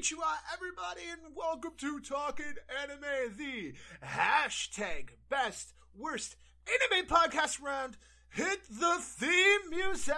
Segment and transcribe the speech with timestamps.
[0.00, 6.36] Konnichiwa, everybody, and welcome to Talking Anime, the hashtag best worst
[6.66, 7.98] anime podcast round.
[8.30, 10.16] Hit the theme music!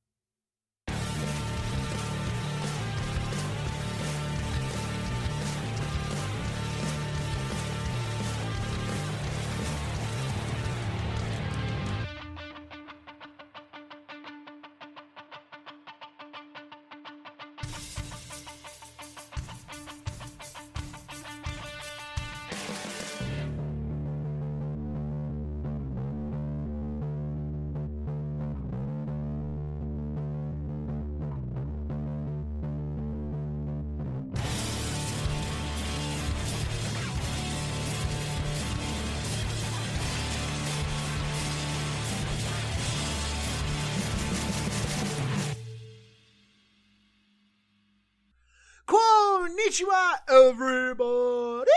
[49.75, 51.71] Konnichiwa, everybody!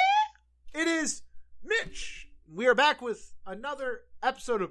[0.72, 1.22] It is
[1.64, 2.28] Mitch.
[2.52, 4.70] We are back with another episode of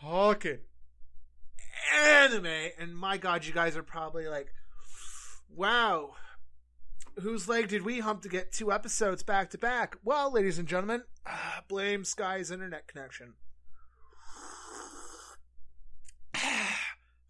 [0.00, 0.58] Talking
[1.96, 2.70] Anime.
[2.78, 4.52] And my god, you guys are probably like,
[5.48, 6.14] wow,
[7.18, 9.96] whose leg did we hump to get two episodes back to back?
[10.04, 11.02] Well, ladies and gentlemen,
[11.68, 13.34] blame Sky's internet connection.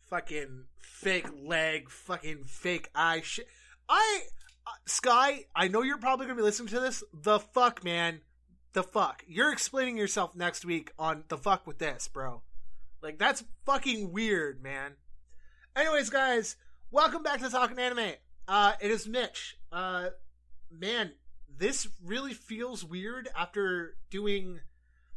[0.04, 3.46] fucking fake leg, fucking fake eye shit.
[3.88, 4.24] I
[4.86, 7.02] Sky, I know you're probably gonna be listening to this.
[7.12, 8.20] The fuck, man,
[8.72, 9.22] the fuck.
[9.26, 12.42] You're explaining yourself next week on the fuck with this, bro.
[13.02, 14.92] Like that's fucking weird, man.
[15.76, 16.56] Anyways, guys,
[16.90, 18.12] welcome back to Talking Anime.
[18.46, 19.56] Uh, it is Mitch.
[19.70, 20.08] Uh,
[20.70, 21.12] man,
[21.56, 24.60] this really feels weird after doing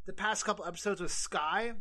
[0.05, 1.73] the past couple episodes with Sky.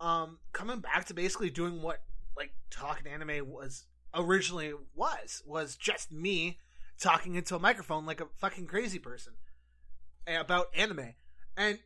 [0.00, 2.02] Um, coming back to basically doing what
[2.36, 6.58] like Talking Anime was originally was was just me
[7.00, 9.34] talking into a microphone like a fucking crazy person
[10.26, 11.14] eh, about anime.
[11.56, 11.78] And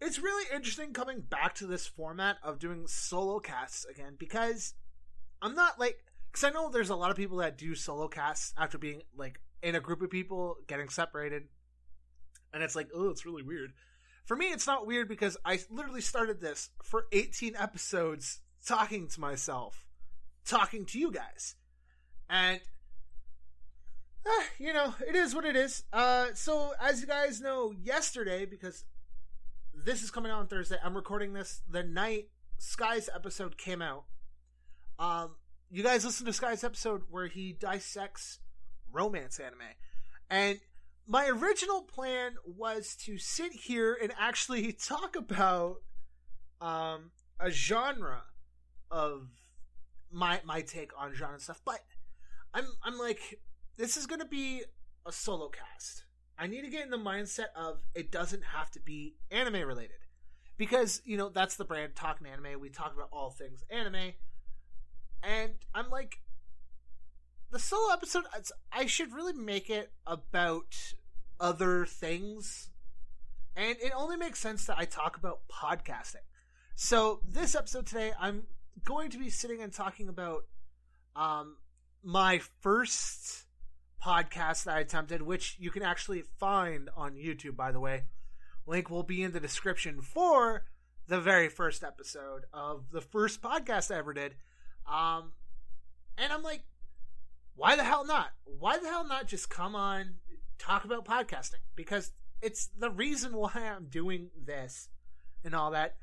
[0.00, 4.74] it's really interesting coming back to this format of doing solo casts again because
[5.42, 5.98] I'm not like
[6.30, 9.40] because I know there's a lot of people that do solo casts after being like
[9.62, 11.44] in a group of people getting separated,
[12.52, 13.72] and it's like oh it's really weird.
[14.24, 19.20] For me, it's not weird because I literally started this for 18 episodes talking to
[19.20, 19.86] myself,
[20.44, 21.54] talking to you guys,
[22.28, 22.60] and
[24.26, 25.84] uh, you know, it is what it is.
[25.92, 28.84] Uh, so as you guys know, yesterday because
[29.74, 32.28] this is coming out on Thursday, I'm recording this the night
[32.58, 34.04] Sky's episode came out.
[34.98, 35.36] Um,
[35.70, 38.40] you guys listen to Sky's episode where he dissects
[38.92, 39.60] romance anime,
[40.28, 40.58] and
[41.06, 45.76] my original plan was to sit here and actually talk about
[46.60, 48.22] um a genre
[48.90, 49.28] of
[50.10, 51.80] my my take on genre and stuff, but
[52.52, 53.40] I'm I'm like
[53.78, 54.62] this is going to be
[55.06, 56.04] a solo cast.
[56.36, 59.96] I need to get in the mindset of it doesn't have to be anime related.
[60.56, 62.60] Because, you know, that's the brand Talking Anime.
[62.60, 64.12] We talk about all things anime.
[65.22, 66.18] And I'm like,
[67.50, 68.24] the solo episode,
[68.72, 70.74] I should really make it about
[71.40, 72.70] other things.
[73.56, 76.26] And it only makes sense that I talk about podcasting.
[76.74, 78.44] So, this episode today, I'm
[78.84, 80.44] going to be sitting and talking about
[81.16, 81.56] um,
[82.04, 83.47] my first
[84.04, 88.04] podcast that I attempted, which you can actually find on YouTube, by the way.
[88.66, 90.64] Link will be in the description for
[91.06, 94.34] the very first episode of the first podcast I ever did.
[94.86, 95.32] Um,
[96.16, 96.64] and I'm like,
[97.54, 98.30] why the hell not?
[98.44, 100.14] Why the hell not just come on,
[100.58, 101.62] talk about podcasting?
[101.74, 104.88] Because it's the reason why I'm doing this
[105.44, 105.96] and all that.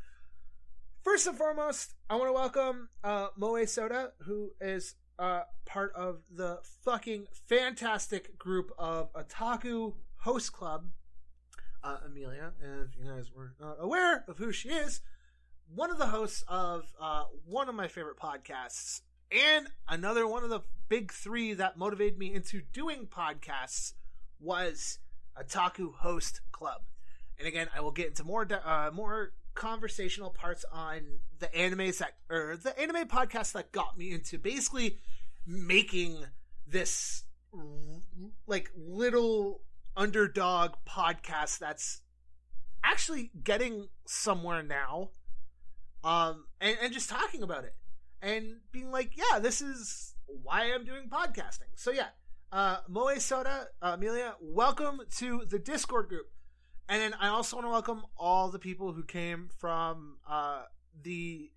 [1.03, 6.24] First and foremost, I want to welcome uh, Moe Soda, who is uh, part of
[6.31, 10.88] the fucking fantastic group of Otaku Host Club.
[11.84, 15.02] Uh, Amelia, if you guys were not aware of who she is,
[15.74, 20.50] one of the hosts of uh, one of my favorite podcasts, and another one of
[20.50, 23.94] the big three that motivated me into doing podcasts
[24.39, 25.00] was
[25.39, 26.81] Otaku Host Club.
[27.38, 31.02] And again, I will get into more uh, more conversational parts on
[31.40, 35.00] the animes that or the anime podcast that got me into basically
[35.48, 36.18] making
[36.68, 37.24] this
[38.48, 39.62] like little
[39.96, 42.02] underdog podcast that's
[42.84, 45.10] actually getting somewhere now
[46.04, 47.75] um and, and just talking about it
[48.22, 51.72] and being like yeah this is why i'm doing podcasting.
[51.75, 52.08] So yeah
[52.51, 56.28] uh moe soda uh, amelia welcome to the discord group
[56.88, 60.64] and then I also want to welcome all the people who came from uh,
[61.02, 61.52] the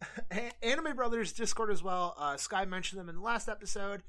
[0.62, 2.14] Anime Brothers Discord as well.
[2.18, 4.02] Uh, Sky mentioned them in the last episode.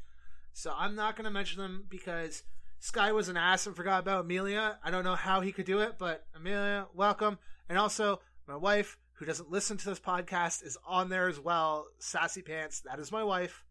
[0.54, 2.44] So I'm not going to mention them because
[2.80, 4.78] Sky was an ass and forgot about Amelia.
[4.84, 7.38] I don't know how he could do it, but Amelia, welcome.
[7.70, 11.88] And also, my wife, who doesn't listen to this podcast, is on there as well.
[12.00, 13.64] Sassy Pants, that is my wife.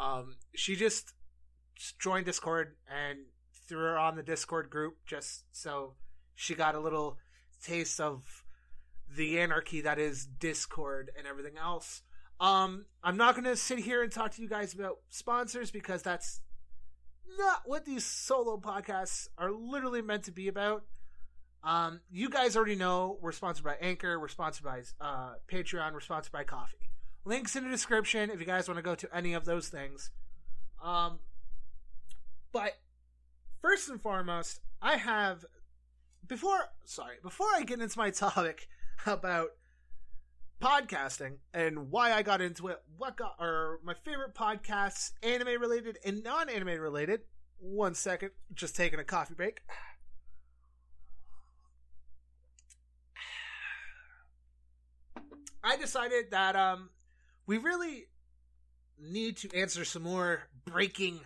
[0.00, 1.12] Um, she just
[1.98, 3.18] joined Discord and
[3.68, 5.94] threw her on the Discord group just so
[6.34, 7.18] she got a little
[7.62, 8.44] taste of
[9.16, 12.02] the anarchy that is Discord and everything else.
[12.40, 16.02] Um, I'm not going to sit here and talk to you guys about sponsors because
[16.02, 16.40] that's
[17.38, 20.84] not what these solo podcasts are literally meant to be about.
[21.62, 26.00] Um, you guys already know we're sponsored by Anchor, we're sponsored by uh, Patreon, we're
[26.00, 26.66] sponsored by Ko-fi.
[27.24, 30.10] Links in the description if you guys want to go to any of those things.
[30.82, 31.20] Um,
[32.52, 32.72] but
[33.62, 35.46] first and foremost, I have
[36.26, 38.68] before sorry before I get into my topic
[39.06, 39.50] about
[40.60, 45.98] podcasting and why I got into it, what got or my favorite podcasts, anime related
[46.04, 47.22] and non anime related.
[47.58, 49.60] One second, just taking a coffee break.
[55.62, 56.88] I decided that um
[57.46, 58.06] we really
[58.98, 61.20] need to answer some more breaking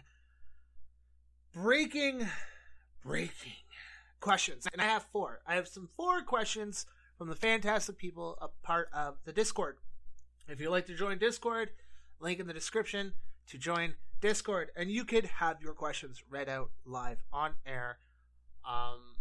[1.52, 2.26] breaking
[3.04, 3.52] breaking
[4.20, 4.66] questions.
[4.72, 5.40] And I have four.
[5.46, 6.86] I have some four questions
[7.16, 9.78] from the fantastic people a part of the Discord.
[10.48, 11.70] If you'd like to join Discord,
[12.20, 13.12] link in the description
[13.48, 17.98] to join Discord, and you could have your questions read out live on air.
[18.68, 19.16] Um,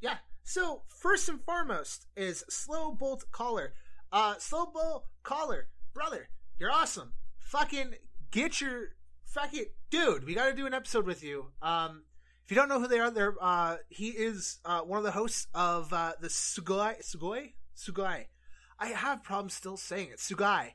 [0.00, 0.16] yeah.
[0.42, 3.74] So first and foremost is Slow Bolt Caller.
[4.12, 6.28] Uh, Slow Bolt Caller, brother,
[6.58, 7.14] you're awesome.
[7.38, 7.94] Fucking
[8.30, 8.90] get your
[9.24, 10.24] fucking dude.
[10.24, 11.46] We got to do an episode with you.
[11.62, 12.02] Um,
[12.44, 15.12] if you don't know who they are, they're uh, he is uh, one of the
[15.12, 18.26] hosts of uh, the Sugoi Sugoi Sugoi.
[18.78, 20.18] I have problems still saying it.
[20.18, 20.72] Sugai,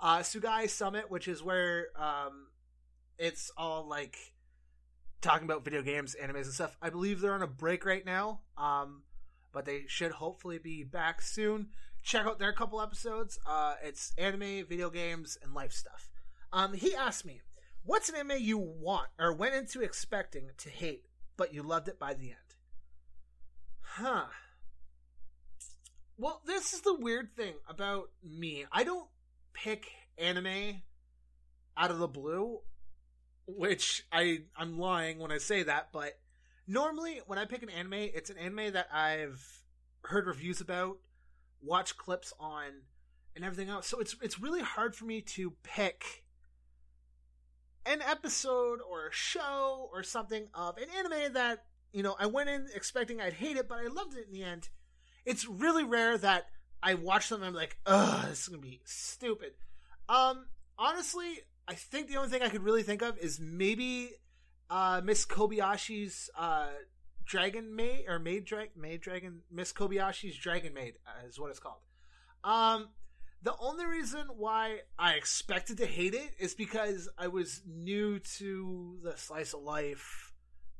[0.00, 2.48] uh, Sugai Summit, which is where um,
[3.16, 4.16] it's all like
[5.20, 6.76] talking about video games, animes, and stuff.
[6.82, 9.02] I believe they're on a break right now, um,
[9.52, 11.68] but they should hopefully be back soon.
[12.02, 13.38] Check out their couple episodes.
[13.46, 16.10] Uh, it's anime, video games, and life stuff.
[16.52, 17.40] Um, he asked me,
[17.88, 21.06] What's an anime you want or went into expecting to hate,
[21.38, 22.54] but you loved it by the end?
[23.80, 24.26] Huh.
[26.18, 28.66] Well, this is the weird thing about me.
[28.70, 29.08] I don't
[29.54, 29.86] pick
[30.18, 30.82] anime
[31.78, 32.58] out of the blue,
[33.46, 36.18] which I I'm lying when I say that, but
[36.66, 39.62] normally when I pick an anime, it's an anime that I've
[40.02, 40.98] heard reviews about,
[41.62, 42.82] watched clips on,
[43.34, 43.86] and everything else.
[43.86, 46.26] So it's it's really hard for me to pick
[47.86, 52.48] an episode or a show or something of an anime that you know I went
[52.48, 54.68] in expecting I'd hate it, but I loved it in the end.
[55.24, 56.46] It's really rare that
[56.82, 59.52] I watch and I'm like, ugh, this is gonna be stupid.
[60.08, 60.46] Um,
[60.78, 64.12] honestly, I think the only thing I could really think of is maybe
[64.70, 66.68] uh, Miss Kobayashi's uh,
[67.24, 71.60] Dragon Maid or Maid Drag Maid Dragon Miss Kobayashi's Dragon Maid uh, is what it's
[71.60, 71.80] called.
[72.44, 72.88] Um,
[73.42, 78.98] the only reason why I expected to hate it is because I was new to
[79.02, 80.32] the slice of life,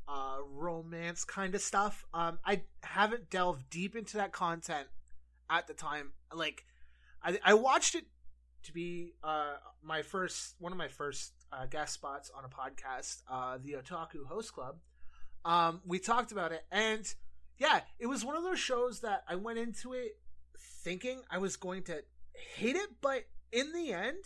[0.09, 2.05] uh, romance kind of stuff.
[2.13, 4.89] Um, I haven't delved deep into that content
[5.49, 6.13] at the time.
[6.35, 6.65] Like,
[7.23, 8.05] I, I watched it
[8.65, 13.23] to be uh, my first one of my first uh, guest spots on a podcast,
[13.31, 14.79] uh, the Otaku Host Club.
[15.45, 17.13] Um, we talked about it, and
[17.59, 20.19] yeah, it was one of those shows that I went into it
[20.83, 22.03] thinking I was going to
[22.57, 24.25] hate it, but in the end,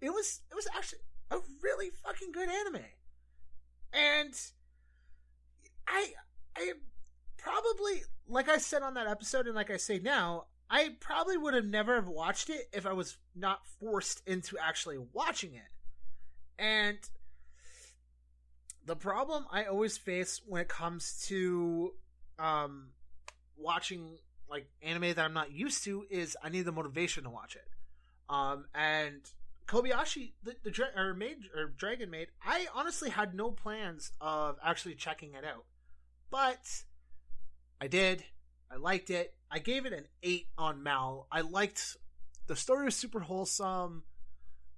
[0.00, 1.00] it was it was actually
[1.30, 2.84] a really fucking good anime.
[3.92, 4.34] And
[5.86, 6.12] I
[6.56, 6.72] I
[7.36, 11.54] probably like I said on that episode and like I say now, I probably would
[11.54, 16.62] have never have watched it if I was not forced into actually watching it.
[16.62, 16.98] And
[18.84, 21.92] the problem I always face when it comes to
[22.38, 22.88] um
[23.56, 24.18] watching
[24.50, 27.68] like anime that I'm not used to is I need the motivation to watch it.
[28.28, 29.20] Um, and
[29.66, 34.94] Kobayashi, the, the or maid or Dragon Maid, I honestly had no plans of actually
[34.94, 35.64] checking it out,
[36.30, 36.60] but
[37.80, 38.24] I did.
[38.70, 39.34] I liked it.
[39.50, 41.26] I gave it an eight on Mal.
[41.32, 41.96] I liked
[42.46, 44.04] the story was super wholesome.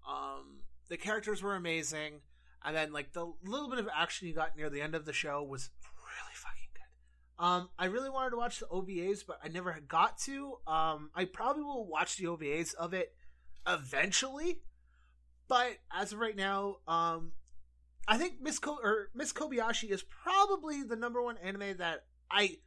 [0.09, 2.21] Um, the characters were amazing,
[2.65, 5.13] and then like the little bit of action you got near the end of the
[5.13, 5.71] show was
[7.41, 10.59] um, I really wanted to watch the OVAs, but I never got to.
[10.67, 13.15] Um, I probably will watch the OVAs of it
[13.67, 14.61] eventually,
[15.49, 17.33] but as of right now, um,
[18.07, 22.59] I think Miss or Miss Kobayashi is probably the number one anime that I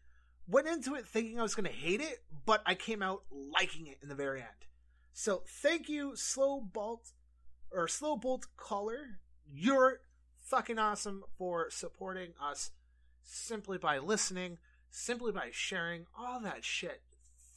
[0.48, 3.86] went into it thinking I was going to hate it, but I came out liking
[3.86, 4.50] it in the very end.
[5.14, 7.12] So thank you, Slow Bolt
[7.72, 9.20] or Slow Bolt Caller.
[9.48, 10.00] You're
[10.40, 12.72] fucking awesome for supporting us
[13.24, 14.58] simply by listening,
[14.90, 17.02] simply by sharing, all that shit.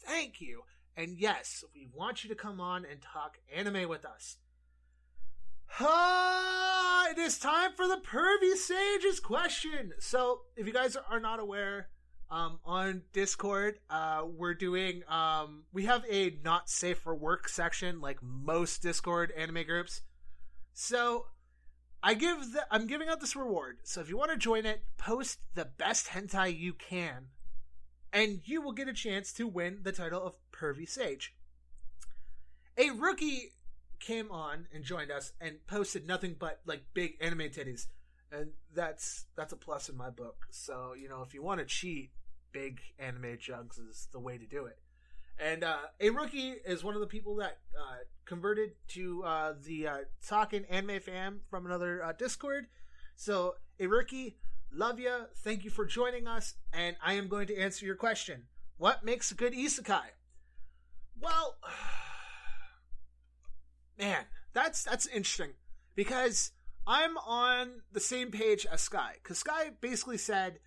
[0.05, 0.63] Thank you.
[0.97, 4.37] And yes, we want you to come on and talk anime with us.
[5.79, 9.93] Ah, it is time for the Pervy Sages question.
[9.99, 11.89] So, if you guys are not aware,
[12.31, 18.01] um, on Discord, uh, we're doing, um, we have a not safe for work section,
[18.01, 20.03] like most Discord anime groups.
[20.73, 21.27] So,
[22.03, 23.79] I give the, I'm giving out this reward.
[23.83, 27.29] So, if you want to join it, post the best hentai you can,
[28.13, 31.35] and you will get a chance to win the title of Pervy Sage.
[32.79, 33.53] A rookie
[33.99, 37.87] came on and joined us and posted nothing but like big anime titties
[38.31, 41.67] and that's that's a plus in my book so you know if you want to
[41.67, 42.11] cheat
[42.53, 44.79] big anime jugs is the way to do it
[45.39, 49.87] and uh, a rookie is one of the people that uh, converted to uh, the
[49.87, 52.67] uh, talking anime fam from another uh, discord.
[53.15, 54.39] So a rookie
[54.73, 58.43] love you thank you for joining us and i am going to answer your question.
[58.79, 60.03] What makes a good isekai?
[61.21, 61.57] Well
[63.99, 65.53] man, that's that's interesting
[65.95, 66.53] because
[66.87, 70.59] I'm on the same page as Sky because Sky basically said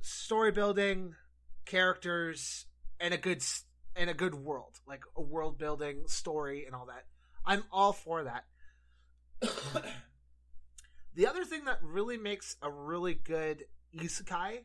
[0.00, 1.14] story building,
[1.64, 2.66] characters,
[2.98, 3.42] and a good
[3.96, 7.04] and a good world, like a world building story and all that.
[7.44, 8.44] I'm all for that.
[11.14, 13.64] the other thing that really makes a really good
[13.96, 14.64] isekai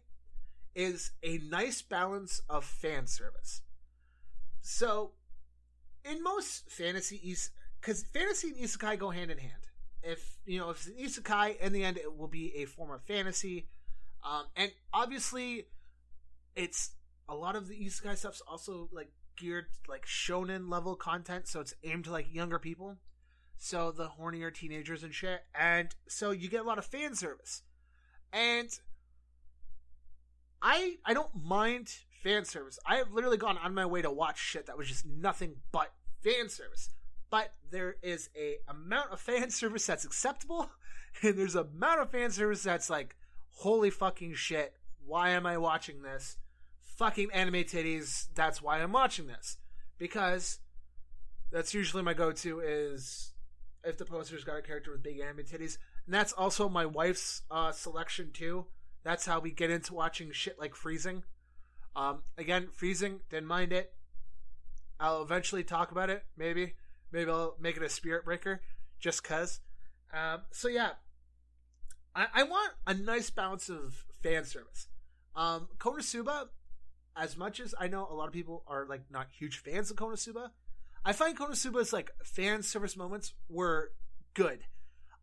[0.76, 3.62] is a nice balance of fan service.
[4.62, 5.12] So,
[6.04, 9.54] in most fantasy is because fantasy and isekai go hand in hand.
[10.04, 12.92] If you know, if it's an isekai, in the end, it will be a form
[12.92, 13.68] of fantasy,
[14.24, 15.68] um, and obviously,
[16.56, 16.92] it's
[17.28, 19.12] a lot of the isekai stuff's also like
[19.42, 22.98] geared like shonen level content, so it's aimed to like younger people,
[23.58, 27.64] so the hornier teenagers and shit, and so you get a lot of fan service,
[28.32, 28.80] and
[30.62, 31.90] I I don't mind
[32.24, 32.80] fan service.
[32.86, 35.92] I have literally gone on my way to watch shit that was just nothing but
[36.24, 36.90] fan service
[37.32, 40.70] but there is a amount of fan service that's acceptable,
[41.24, 43.16] and there's a amount of fan service that's like,
[43.54, 46.38] holy fucking shit, why am I watching this?
[46.98, 49.58] Fucking anime titties, that's why I'm watching this.
[49.98, 50.60] Because
[51.52, 53.34] that's usually my go-to is
[53.84, 55.78] if the poster's got a character with big anime titties.
[56.06, 58.68] And that's also my wife's uh, selection too.
[59.04, 61.24] That's how we get into watching shit like Freezing.
[61.96, 63.94] Um, again, Freezing, didn't mind it.
[65.00, 66.76] I'll eventually talk about it, maybe.
[67.12, 68.62] Maybe I'll make it a spirit breaker
[69.00, 69.60] just cuz.
[70.14, 70.92] Um, so yeah,
[72.16, 74.88] I, I, want a nice balance of fan service.
[75.36, 76.50] Um, Konosuba,
[77.16, 79.98] as much as I know a lot of people are like not huge fans of
[79.98, 80.50] Konosuba,
[81.04, 83.92] I find Konosuba's like fan service moments were
[84.34, 84.60] good.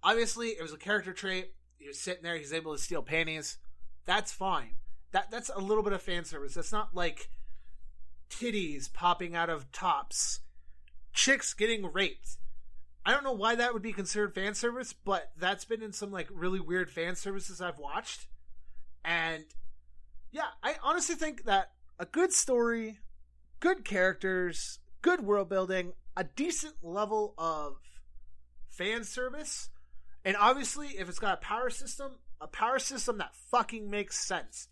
[0.03, 1.53] Obviously, it was a character trait.
[1.79, 3.59] He was sitting there, he's able to steal panties.
[4.05, 4.77] That's fine.
[5.13, 6.55] That that's a little bit of fan service.
[6.55, 7.31] That's not like
[8.31, 10.41] titties popping out of tops
[11.19, 12.37] chicks getting raped.
[13.05, 16.13] I don't know why that would be considered fan service, but that's been in some
[16.13, 18.27] like really weird fan services I've watched.
[19.05, 19.45] And
[20.31, 22.99] yeah, I honestly think that a good story,
[23.61, 27.77] good characters, good world building, a decent level of
[28.69, 29.71] fan service,
[30.25, 34.69] and obviously if it's got a power system, a power system that fucking makes sense.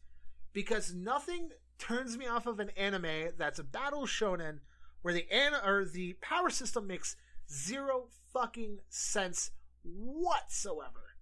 [0.52, 4.60] Because nothing turns me off of an anime that's a battle shonen
[5.02, 7.16] where the ana or the power system makes
[7.50, 9.50] zero fucking sense
[9.82, 11.14] whatsoever.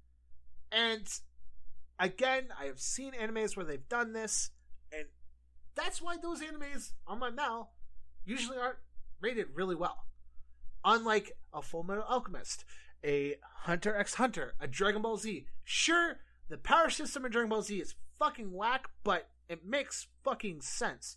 [0.71, 1.07] And
[1.99, 4.51] again, I have seen animes where they've done this,
[5.75, 7.73] that's why those animes on my MAL
[8.25, 8.79] usually aren't
[9.21, 10.07] rated really well.
[10.85, 12.65] Unlike a Full Metal Alchemist,
[13.05, 15.47] a Hunter x Hunter, a Dragon Ball Z.
[15.63, 20.61] Sure, the power system in Dragon Ball Z is fucking whack, but it makes fucking
[20.61, 21.17] sense.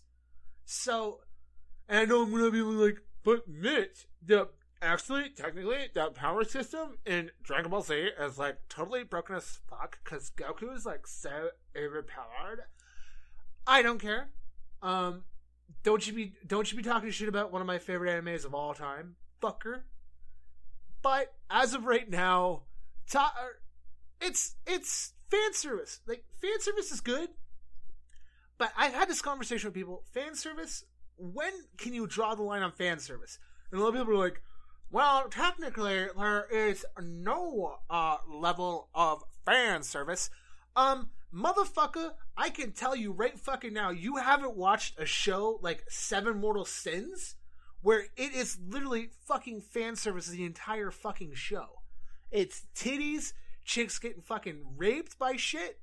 [0.64, 1.20] So
[1.88, 4.48] and I know I'm gonna be like, but Mitch, the
[4.80, 9.98] actually technically that power system in Dragon Ball Z is like totally broken as fuck
[10.04, 12.62] because Goku is like so overpowered.
[13.66, 14.30] I don't care.
[14.82, 15.24] Um,
[15.82, 18.54] don't you be don't you be talking shit about one of my favorite animes of
[18.54, 19.82] all time, fucker.
[21.02, 22.62] But as of right now,
[23.10, 23.60] ta- er,
[24.20, 26.00] it's it's fan service.
[26.06, 27.28] Like fan service is good,
[28.56, 30.04] but I've had this conversation with people.
[30.12, 30.84] Fan service
[31.18, 33.38] when can you draw the line on fan service?
[33.70, 34.40] And a lot of people are like,
[34.90, 40.30] well, technically, there is no uh, level of fan service.
[40.76, 45.84] Um, motherfucker, I can tell you right fucking now, you haven't watched a show like
[45.88, 47.36] Seven Mortal Sins,
[47.82, 51.66] where it is literally fucking fan service the entire fucking show.
[52.30, 53.32] It's titties,
[53.64, 55.78] chicks getting fucking raped by shit.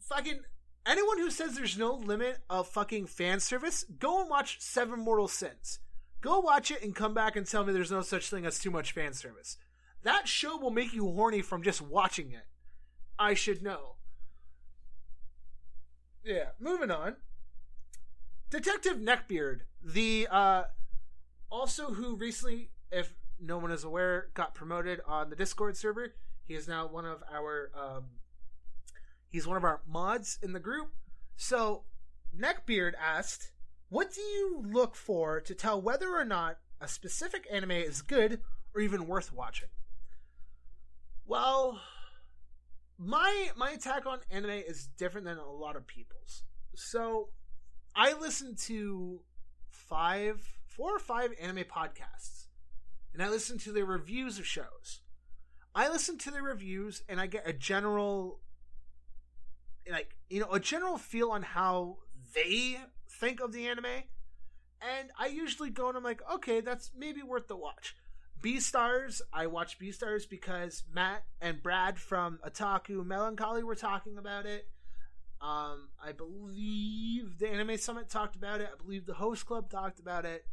[0.00, 0.40] Fucking
[0.86, 5.28] anyone who says there's no limit of fucking fan service, go and watch Seven Mortal
[5.28, 5.80] Sins.
[6.20, 8.70] Go watch it and come back and tell me there's no such thing as too
[8.70, 9.56] much fan service.
[10.02, 12.46] That show will make you horny from just watching it.
[13.18, 13.96] I should know.
[16.28, 17.16] Yeah, moving on.
[18.50, 20.64] Detective Neckbeard, the uh
[21.50, 26.12] also who recently, if no one is aware, got promoted on the Discord server.
[26.44, 28.04] He is now one of our um
[29.30, 30.92] he's one of our mods in the group.
[31.38, 31.84] So
[32.38, 33.52] Neckbeard asked,
[33.88, 38.42] What do you look for to tell whether or not a specific anime is good
[38.74, 39.68] or even worth watching?
[41.24, 41.80] Well,
[42.98, 46.42] my my attack on anime is different than a lot of people's.
[46.74, 47.28] So,
[47.94, 49.20] I listen to
[49.70, 52.46] five, four or five anime podcasts,
[53.14, 55.00] and I listen to their reviews of shows.
[55.74, 58.40] I listen to their reviews, and I get a general,
[59.90, 61.98] like you know, a general feel on how
[62.34, 62.78] they
[63.20, 63.86] think of the anime,
[64.80, 67.94] and I usually go and I'm like, okay, that's maybe worth the watch.
[68.40, 74.68] Beastars, I watch Stars because Matt and Brad from Otaku Melancholy were talking about it.
[75.40, 78.70] Um, I believe the Anime Summit talked about it.
[78.72, 80.44] I believe the Host Club talked about it.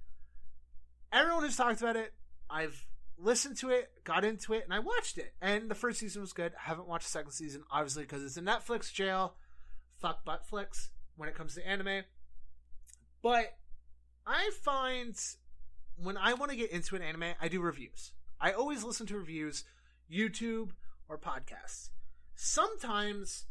[1.12, 2.14] Everyone has talked about it.
[2.50, 2.86] I've
[3.18, 5.34] listened to it, got into it, and I watched it.
[5.42, 6.54] And the first season was good.
[6.54, 9.36] I haven't watched the second season, obviously, because it's a Netflix jail.
[10.00, 12.04] Fuck Buttflix when it comes to anime.
[13.22, 13.58] But
[14.28, 15.16] I find
[15.98, 18.12] when I want to get into an anime, I do reviews.
[18.40, 19.64] I always listen to reviews,
[20.12, 20.72] YouTube
[21.08, 21.90] or podcasts.
[22.36, 23.46] Sometimes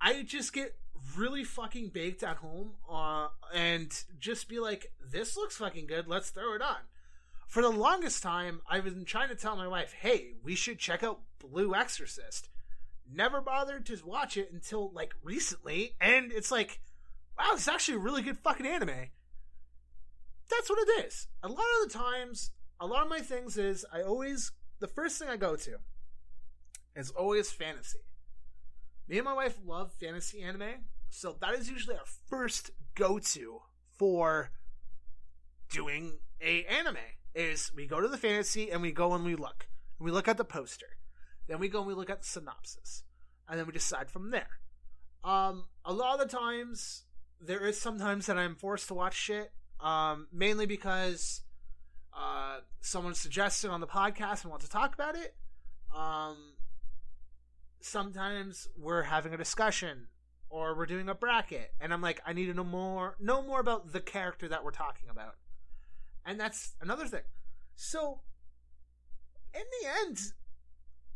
[0.00, 0.76] I just get
[1.16, 6.30] really fucking baked at home uh, and just be like, this looks fucking good, let's
[6.30, 6.76] throw it on.
[7.46, 11.02] For the longest time, I've been trying to tell my wife, hey, we should check
[11.02, 12.48] out Blue Exorcist.
[13.12, 16.80] Never bothered to watch it until like recently, and it's like,
[17.36, 19.08] wow, it's actually a really good fucking anime
[20.50, 21.28] that's what it is.
[21.42, 25.18] A lot of the times, a lot of my things is I always the first
[25.18, 25.76] thing I go to
[26.96, 28.00] is always fantasy.
[29.08, 33.60] Me and my wife love fantasy anime, so that is usually our first go to
[33.98, 34.50] for
[35.70, 36.96] doing a anime.
[37.34, 39.68] Is we go to the fantasy and we go and we look.
[39.98, 40.96] And we look at the poster.
[41.46, 43.04] Then we go and we look at the synopsis.
[43.48, 44.58] And then we decide from there.
[45.22, 47.04] Um, a lot of the times
[47.40, 51.42] there is sometimes that I'm forced to watch shit um, mainly because
[52.16, 55.34] uh, someone suggested on the podcast and wants to talk about it.
[55.94, 56.54] Um,
[57.80, 60.08] sometimes we're having a discussion
[60.48, 63.60] or we're doing a bracket, and I'm like, I need to know more, know more
[63.60, 65.36] about the character that we're talking about,
[66.26, 67.22] and that's another thing.
[67.76, 68.22] So,
[69.54, 70.18] in the end,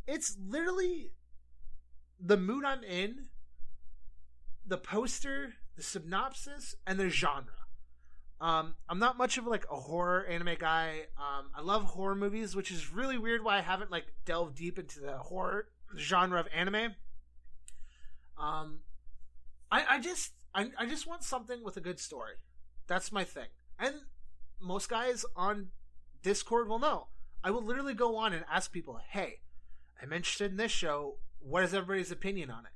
[0.07, 1.11] it's literally
[2.19, 3.27] the mood I'm in,
[4.65, 7.54] the poster, the synopsis, and the genre.
[8.45, 11.07] Um, I'm not much of like a horror anime guy.
[11.17, 14.77] Um, I love horror movies, which is really weird why I haven't like delved deep
[14.77, 16.93] into the horror genre of anime.
[18.37, 18.81] Um,
[19.71, 22.33] I, I just I, I just want something with a good story.
[22.85, 23.47] That's my thing.
[23.79, 23.95] And
[24.61, 25.69] most guys on
[26.21, 27.07] Discord will know.
[27.43, 29.39] I will literally go on and ask people, "Hey,
[29.99, 31.15] I'm interested in this show.
[31.39, 32.74] What is everybody's opinion on it?"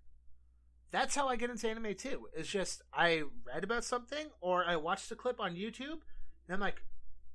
[0.92, 2.28] That's how I get into anime too.
[2.36, 6.02] It's just I read about something or I watched a clip on YouTube
[6.48, 6.82] and I'm like,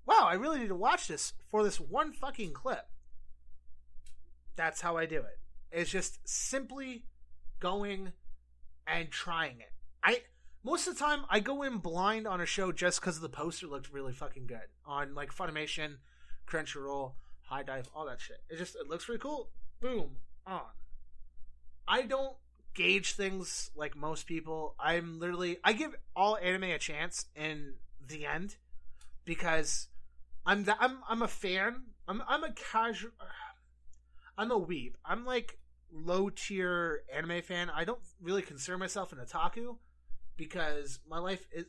[0.07, 2.87] wow, I really need to watch this for this one fucking clip.
[4.57, 5.39] That's how I do it.
[5.71, 7.05] It's just simply
[7.61, 8.13] going
[8.87, 9.73] and trying it.
[10.03, 10.23] I
[10.65, 13.67] most of the time I go in blind on a show just because the poster
[13.67, 15.97] looked really fucking good on like Funimation,
[16.49, 17.13] Crunchyroll,
[17.51, 18.39] HIDIVE, all that shit.
[18.49, 19.51] It just it looks really cool.
[19.81, 20.63] Boom on.
[21.87, 22.37] I don't
[22.75, 24.75] gauge things like most people.
[24.79, 27.75] I'm literally I give all anime a chance in
[28.07, 28.57] the end
[29.25, 29.89] because
[30.45, 31.83] I'm the, I'm I'm a fan.
[32.07, 33.13] I'm I'm a casual.
[34.39, 34.95] I'm a weeb.
[35.05, 35.59] I'm like
[35.93, 37.71] low tier anime fan.
[37.71, 39.77] I don't really consider myself an otaku
[40.37, 41.67] because my life is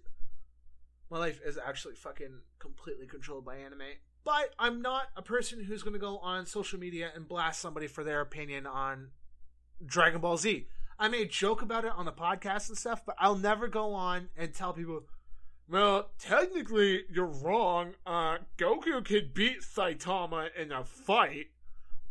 [1.12, 3.82] my life is actually fucking completely controlled by anime.
[4.24, 7.86] But I'm not a person who's going to go on social media and blast somebody
[7.86, 9.10] for their opinion on
[9.86, 10.68] Dragon Ball Z.
[10.98, 14.30] I may joke about it on the podcast and stuff, but I'll never go on
[14.38, 15.04] and tell people,
[15.68, 17.96] well, technically, you're wrong.
[18.06, 21.48] Uh, Goku could beat Saitama in a fight.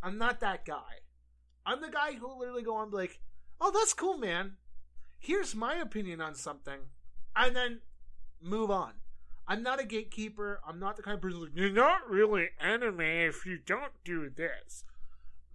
[0.03, 1.01] I'm not that guy.
[1.65, 3.21] I'm the guy who literally go on like,
[3.61, 4.57] oh, that's cool, man.
[5.19, 6.81] Here's my opinion on something.
[7.35, 7.81] And then
[8.43, 8.93] move on.
[9.49, 10.61] I'm not a gatekeeper.
[10.67, 14.29] I'm not the kind of person like, you're not really anime if you don't do
[14.29, 14.85] this.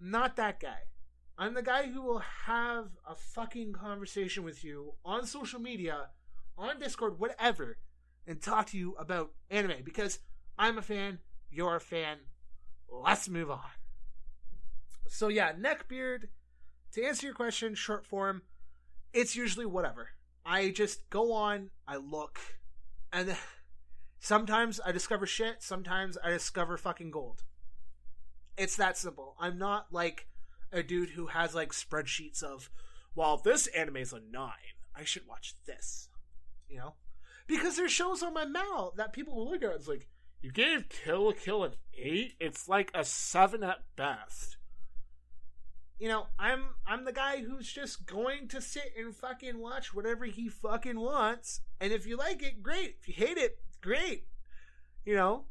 [0.00, 0.89] not that guy.
[1.40, 6.10] I'm the guy who will have a fucking conversation with you on social media,
[6.58, 7.78] on Discord, whatever,
[8.26, 10.18] and talk to you about anime because
[10.58, 11.18] I'm a fan,
[11.50, 12.18] you're a fan.
[12.90, 13.70] Let's move on.
[15.08, 16.24] So yeah, neckbeard.
[16.92, 18.42] To answer your question, short form,
[19.14, 20.10] it's usually whatever.
[20.44, 22.38] I just go on, I look,
[23.14, 23.34] and
[24.20, 25.62] sometimes I discover shit.
[25.62, 27.44] Sometimes I discover fucking gold.
[28.58, 29.36] It's that simple.
[29.40, 30.26] I'm not like
[30.72, 32.70] a dude who has like spreadsheets of,
[33.14, 34.52] well, this anime's a nine.
[34.94, 36.08] I should watch this.
[36.68, 36.94] You know?
[37.46, 39.72] Because there's shows on my MAL that people will look at.
[39.72, 40.08] It's like,
[40.40, 42.34] you gave Kill la Kill an eight?
[42.40, 44.56] It's like a seven at best.
[45.98, 50.24] You know, I'm I'm the guy who's just going to sit and fucking watch whatever
[50.24, 51.60] he fucking wants.
[51.78, 52.96] And if you like it, great.
[53.00, 54.24] If you hate it, great.
[55.04, 55.44] You know?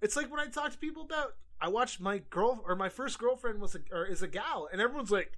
[0.00, 3.18] It's like when I talk to people about I watched my girl or my first
[3.18, 5.32] girlfriend was a, or is a gal, and everyone's like,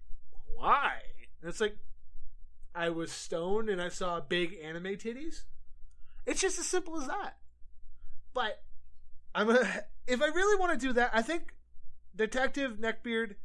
[0.54, 1.00] "Why?"
[1.40, 1.76] And it's like,
[2.74, 5.44] I was stoned and I saw big anime titties.
[6.26, 7.38] It's just as simple as that.
[8.34, 8.62] But
[9.34, 11.54] I'm a, if I really want to do that, I think
[12.14, 13.36] Detective Neckbeard,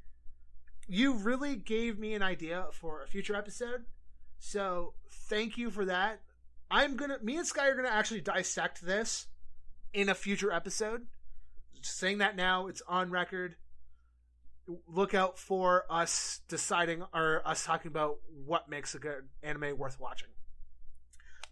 [0.87, 3.85] you really gave me an idea for a future episode.
[4.37, 6.21] So thank you for that.
[6.69, 9.27] I'm gonna, me and Sky are gonna actually dissect this
[9.93, 11.07] in a future episode
[11.85, 12.67] saying that now.
[12.67, 13.55] It's on record.
[14.87, 19.99] Look out for us deciding or us talking about what makes a good anime worth
[19.99, 20.29] watching.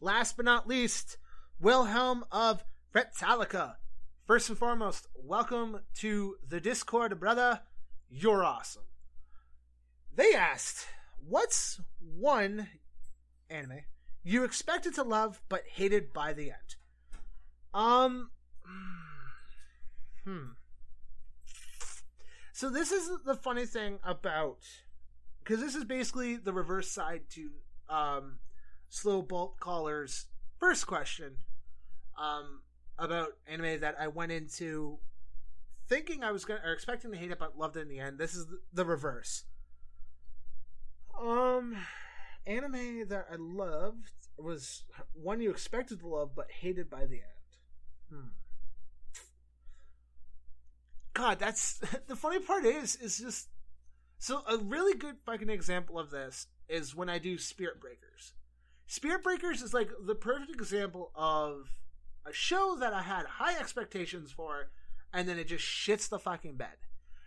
[0.01, 1.17] Last but not least,
[1.59, 3.75] Wilhelm of Retalica.
[4.25, 7.61] First and foremost, welcome to the Discord, brother.
[8.09, 8.83] You're awesome.
[10.15, 10.87] They asked,
[11.27, 12.67] What's one
[13.49, 13.81] anime
[14.23, 16.75] you expected to love but hated by the end?
[17.73, 18.29] Um.
[20.25, 20.53] Hmm.
[22.53, 24.59] So this is the funny thing about
[25.43, 27.49] because this is basically the reverse side to
[27.89, 28.39] um,
[28.89, 30.27] slow bolt caller's
[30.59, 31.37] first question
[32.17, 32.61] um,
[32.97, 34.99] about anime that I went into
[35.89, 38.17] thinking I was gonna or expecting to hate it but loved it in the end.
[38.17, 39.43] This is the reverse.
[41.19, 41.75] Um,
[42.47, 44.83] anime that I loved was
[45.13, 48.09] one you expected to love but hated by the end.
[48.09, 48.29] Hmm.
[51.13, 53.49] God, that's the funny part is is just
[54.17, 58.33] so a really good fucking example of this is when I do Spirit Breakers.
[58.87, 61.69] Spirit Breakers is like the perfect example of
[62.25, 64.69] a show that I had high expectations for,
[65.11, 66.77] and then it just shits the fucking bed.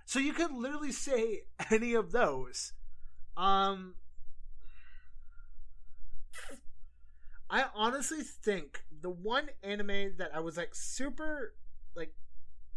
[0.05, 2.73] So you could literally say any of those.
[3.37, 3.97] Um,
[7.51, 11.55] I honestly think the one anime that I was like super
[11.95, 12.13] like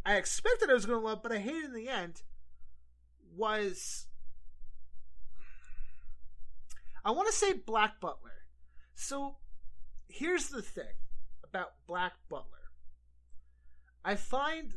[0.05, 2.23] I expected I was going to love, but I hated in the end
[3.35, 4.07] was
[7.05, 8.45] I want to say Black Butler.
[8.95, 9.37] So
[10.07, 10.95] here's the thing
[11.43, 12.45] about Black Butler.
[14.03, 14.75] I find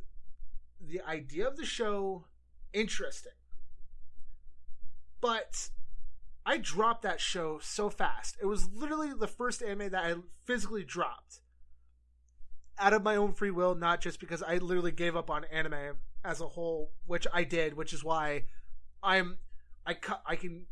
[0.81, 2.25] the idea of the show
[2.73, 3.33] interesting.
[5.21, 5.71] But
[6.45, 8.37] I dropped that show so fast.
[8.41, 11.42] It was literally the first anime that I physically dropped
[12.83, 15.97] out of my own free will, not just because I literally gave up on anime
[16.25, 18.45] as a whole, which I did, which is why
[19.03, 19.39] I'm
[19.87, 20.67] I cut I can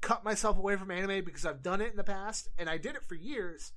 [0.00, 2.94] cut myself away from anime because I've done it in the past and I did
[2.94, 3.72] it for years.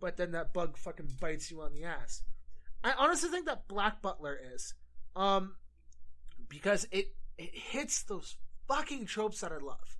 [0.00, 2.22] But then that bug fucking bites you on the ass.
[2.82, 4.74] I honestly think that Black Butler is
[5.16, 5.56] um
[6.48, 8.36] because it it hits those
[8.68, 9.98] fucking tropes that I love.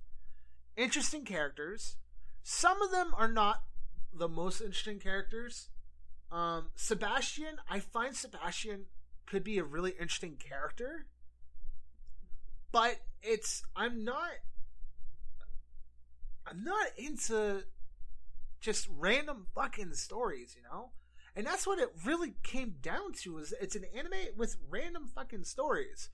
[0.77, 1.97] Interesting characters.
[2.43, 3.63] Some of them are not
[4.13, 5.69] the most interesting characters
[6.31, 8.85] um, Sebastian, I find Sebastian
[9.25, 11.05] could be a really interesting character,
[12.71, 14.31] but it's I'm not
[16.47, 17.63] I'm not into
[18.59, 20.89] just random fucking stories, you know?
[21.35, 25.43] And that's what it really came down to is it's an anime with random fucking
[25.43, 26.09] stories.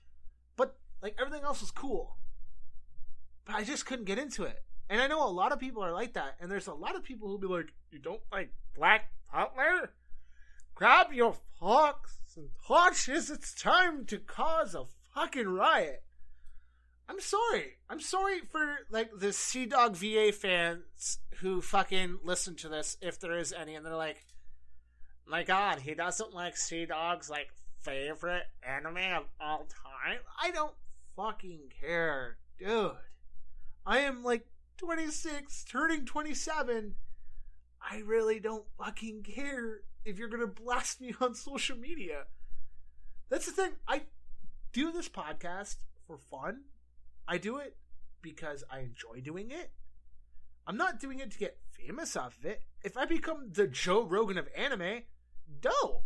[0.56, 2.16] But like everything else was cool.
[3.44, 4.64] But I just couldn't get into it.
[4.88, 7.02] And I know a lot of people are like that, and there's a lot of
[7.02, 9.90] people who'll be like, You don't like Black Butler?
[10.82, 13.30] Grab your forks and torches.
[13.30, 14.82] It's time to cause a
[15.14, 16.02] fucking riot.
[17.08, 17.76] I'm sorry.
[17.88, 23.52] I'm sorry for like the CDawgVA fans who fucking listen to this, if there is
[23.52, 24.24] any, and they're like,
[25.24, 30.74] "My God, he doesn't like CDawg's like favorite anime of all time." I don't
[31.14, 32.96] fucking care, dude.
[33.86, 36.96] I am like 26, turning 27.
[37.88, 42.24] I really don't fucking care if you're gonna blast me on social media.
[43.28, 43.72] That's the thing.
[43.88, 44.02] I
[44.72, 46.62] do this podcast for fun.
[47.26, 47.76] I do it
[48.20, 49.70] because I enjoy doing it.
[50.66, 52.62] I'm not doing it to get famous off of it.
[52.84, 55.02] If I become the Joe Rogan of anime,
[55.60, 56.04] dope.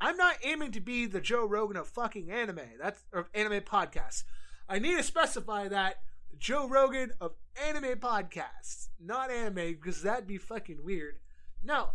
[0.00, 2.60] I'm not aiming to be the Joe Rogan of fucking anime.
[2.80, 4.24] That's or anime podcasts.
[4.68, 5.96] I need to specify that
[6.38, 11.16] Joe Rogan of anime podcasts, not anime, because that'd be fucking weird.
[11.62, 11.90] No,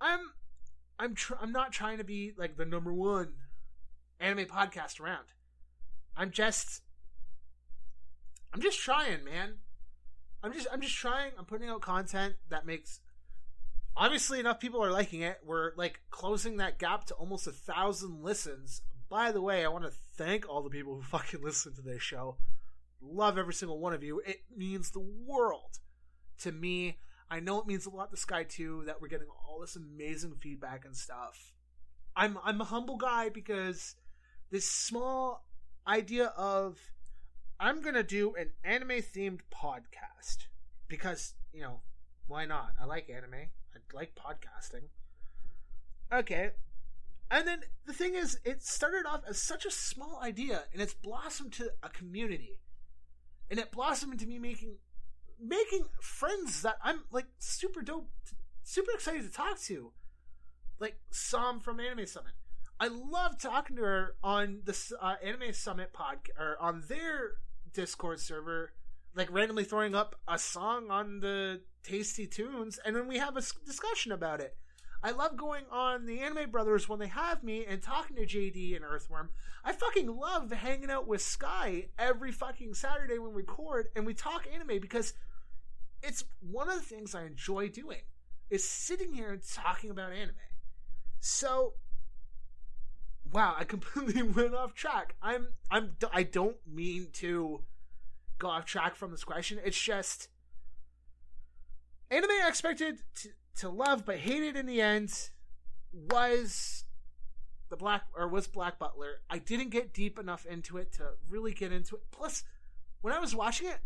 [0.00, 0.20] I'm
[0.98, 3.34] I'm tr- I'm not trying to be like the number one
[4.20, 5.26] anime podcast around.
[6.16, 6.82] I'm just
[8.52, 9.54] I'm just trying, man.
[10.42, 11.32] I'm just I'm just trying.
[11.38, 13.00] I'm putting out content that makes
[13.96, 15.38] obviously enough people are liking it.
[15.44, 18.82] We're like closing that gap to almost a thousand listens.
[19.08, 22.02] By the way, I want to thank all the people who fucking listen to this
[22.02, 22.36] show.
[23.04, 24.20] Love every single one of you.
[24.26, 25.78] It means the world
[26.40, 26.98] to me.
[27.30, 30.36] I know it means a lot to Sky too that we're getting all this amazing
[30.40, 31.52] feedback and stuff.
[32.16, 33.96] I'm I'm a humble guy because
[34.50, 35.44] this small
[35.86, 36.78] idea of
[37.58, 40.46] I'm gonna do an anime themed podcast
[40.88, 41.80] because you know
[42.26, 42.72] why not?
[42.80, 43.34] I like anime.
[43.34, 44.84] I like podcasting.
[46.12, 46.50] Okay,
[47.30, 50.94] and then the thing is, it started off as such a small idea, and it's
[50.94, 52.60] blossomed to a community,
[53.50, 54.76] and it blossomed into me making
[55.40, 58.08] making friends that I'm like super dope,
[58.62, 59.92] super excited to talk to,
[60.78, 62.32] like Sam from Anime Summit.
[62.80, 67.32] I love talking to her on the uh, Anime Summit podcast or on their
[67.72, 68.72] Discord server,
[69.14, 73.42] like randomly throwing up a song on the Tasty Tunes, and then we have a
[73.64, 74.56] discussion about it.
[75.04, 78.74] I love going on the Anime Brothers when they have me and talking to JD
[78.74, 79.28] and Earthworm.
[79.62, 84.14] I fucking love hanging out with Sky every fucking Saturday when we record and we
[84.14, 85.12] talk anime because
[86.02, 88.00] it's one of the things I enjoy doing
[88.48, 90.36] is sitting here and talking about anime.
[91.20, 91.74] So
[93.30, 95.16] wow, I completely went off track.
[95.20, 97.62] I'm I'm I don't mean to
[98.38, 99.60] go off track from this question.
[99.62, 100.28] It's just
[102.10, 105.30] anime I expected to, to love but hated in the end
[105.92, 106.84] was
[107.70, 109.20] the black or was Black Butler.
[109.30, 112.02] I didn't get deep enough into it to really get into it.
[112.10, 112.44] Plus,
[113.00, 113.78] when I was watching it,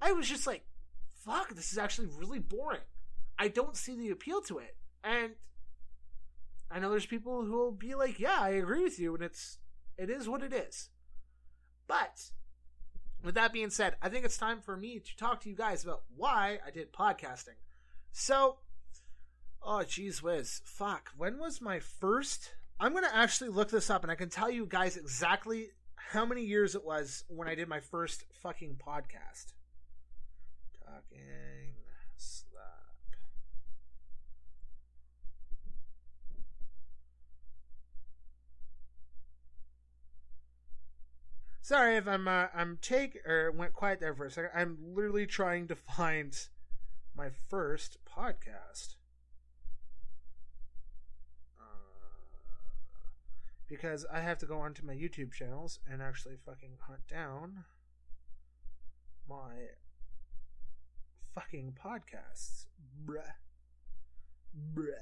[0.00, 0.64] I was just like,
[1.12, 2.82] "Fuck, this is actually really boring."
[3.38, 5.34] I don't see the appeal to it, and
[6.70, 9.58] I know there's people who will be like, "Yeah, I agree with you," and it's
[9.96, 10.90] it is what it is.
[11.86, 12.30] But
[13.22, 15.84] with that being said, I think it's time for me to talk to you guys
[15.84, 17.58] about why I did podcasting.
[18.10, 18.58] So,
[19.64, 21.10] oh jeez whiz, fuck.
[21.16, 22.54] When was my first?
[22.80, 26.42] I'm gonna actually look this up, and I can tell you guys exactly how many
[26.42, 29.52] years it was when I did my first fucking podcast.
[30.84, 31.74] Talking
[32.16, 32.58] slap.
[41.62, 44.50] Sorry if I'm uh, I'm take or went quiet there for a second.
[44.54, 46.36] I'm literally trying to find
[47.16, 48.96] my first podcast.
[51.58, 51.64] Uh,
[53.72, 57.64] because I have to go onto my YouTube channels and actually fucking hunt down
[59.26, 59.68] my
[61.34, 62.66] fucking podcasts.
[63.02, 63.22] Bruh.
[64.74, 64.92] Bruh.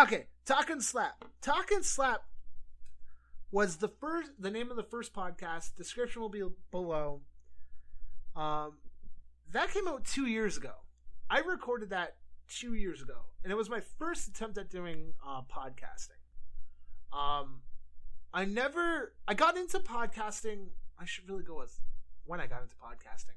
[0.00, 1.24] Okay, Talk and Slap.
[1.42, 2.22] Talk and Slap
[3.50, 5.74] was the first the name of the first podcast.
[5.74, 7.22] Description will be below.
[8.36, 8.74] Um
[9.50, 10.74] that came out 2 years ago.
[11.28, 12.17] I recorded that
[12.48, 16.20] 2 years ago and it was my first attempt at doing uh podcasting.
[17.12, 17.60] Um
[18.32, 20.68] I never I got into podcasting.
[20.98, 21.78] I should really go with
[22.24, 23.36] when I got into podcasting.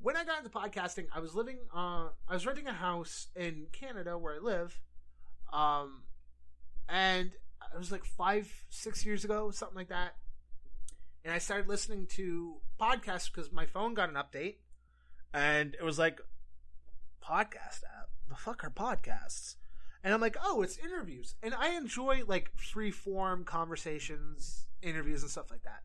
[0.00, 3.66] When I got into podcasting, I was living uh I was renting a house in
[3.72, 4.80] Canada where I live
[5.54, 6.02] um,
[6.88, 7.30] and
[7.72, 10.16] it was like five, six years ago, something like that.
[11.24, 14.56] And I started listening to podcasts because my phone got an update,
[15.32, 16.20] and it was like
[17.22, 18.03] podcast app.
[18.34, 19.56] Fuck are podcasts?
[20.02, 25.30] And I'm like, oh, it's interviews, and I enjoy like free form conversations, interviews, and
[25.30, 25.82] stuff like that.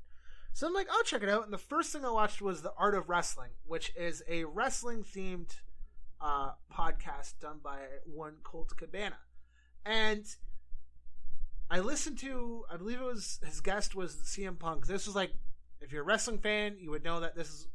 [0.52, 1.46] So I'm like, I'll check it out.
[1.46, 5.06] And the first thing I watched was The Art of Wrestling, which is a wrestling
[5.06, 5.56] themed
[6.20, 9.16] uh, podcast done by one Colt Cabana
[9.86, 10.26] and
[11.70, 14.88] I listened to, I believe it was his guest was CM Punk.
[14.88, 15.32] This was like,
[15.82, 17.68] if you're a wrestling fan, you would know that this is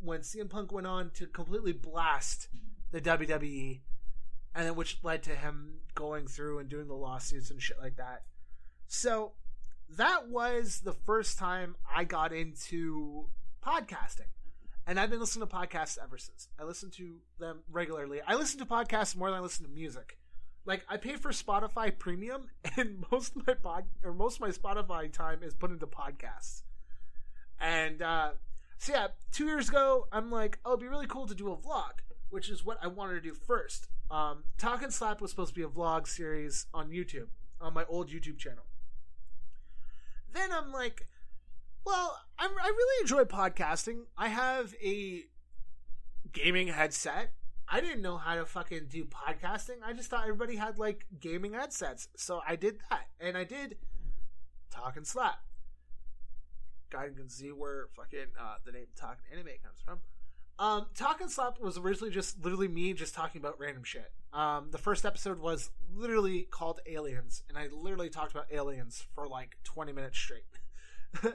[0.00, 2.48] when CM Punk went on to completely blast
[2.90, 3.80] the WWE,
[4.54, 7.96] and then which led to him going through and doing the lawsuits and shit like
[7.96, 8.22] that.
[8.88, 9.32] So
[9.96, 13.28] that was the first time I got into
[13.64, 14.28] podcasting.
[14.86, 16.48] And I've been listening to podcasts ever since.
[16.58, 18.20] I listen to them regularly.
[18.26, 20.18] I listen to podcasts more than I listen to music
[20.64, 24.50] Like I pay for Spotify Premium, and most of my pod or most of my
[24.50, 26.62] Spotify time is put into podcasts.
[27.60, 28.30] And uh,
[28.78, 31.56] so yeah, two years ago, I'm like, oh, it'd be really cool to do a
[31.56, 33.88] vlog, which is what I wanted to do first.
[34.10, 37.28] Um, Talk and Slap was supposed to be a vlog series on YouTube,
[37.60, 38.64] on my old YouTube channel.
[40.32, 41.06] Then I'm like,
[41.84, 44.02] well, I'm, I really enjoy podcasting.
[44.16, 45.24] I have a
[46.32, 47.32] gaming headset.
[47.68, 49.76] I didn't know how to fucking do podcasting.
[49.84, 52.08] I just thought everybody had like gaming headsets.
[52.16, 53.06] So I did that.
[53.20, 53.76] And I did
[54.70, 55.38] Talk and Slap.
[56.90, 60.00] Guy can see where fucking uh, the name Talk and Anime comes from.
[60.60, 64.12] Um, Talk and Slap was originally just literally me just talking about random shit.
[64.34, 69.26] Um, the first episode was literally called Aliens, and I literally talked about aliens for
[69.26, 70.44] like 20 minutes straight.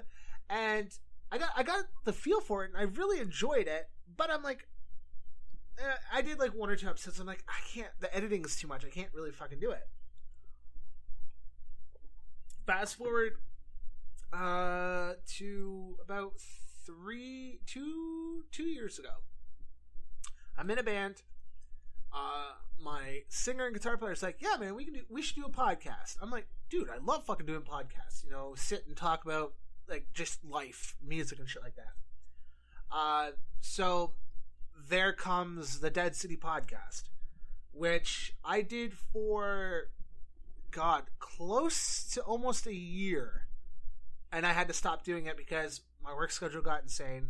[0.49, 0.89] and
[1.31, 3.89] I got I got the feel for it, and I really enjoyed it.
[4.15, 4.67] But I'm like,
[5.79, 7.19] eh, I did like one or two episodes.
[7.19, 7.89] I'm like, I can't.
[7.99, 8.85] The editing is too much.
[8.85, 9.87] I can't really fucking do it.
[12.67, 13.33] Fast forward
[14.31, 16.33] uh, to about
[16.85, 19.09] three, two, two years ago.
[20.57, 21.23] I'm in a band.
[22.13, 25.01] Uh, my singer and guitar player is like, "Yeah, man, we can do.
[25.09, 28.23] We should do a podcast." I'm like, "Dude, I love fucking doing podcasts.
[28.23, 29.53] You know, sit and talk about
[29.87, 31.93] like just life, music, and shit like that."
[32.91, 34.13] Uh, so
[34.89, 37.03] there comes the Dead City podcast,
[37.71, 39.89] which I did for
[40.71, 43.47] God close to almost a year,
[44.31, 47.29] and I had to stop doing it because my work schedule got insane.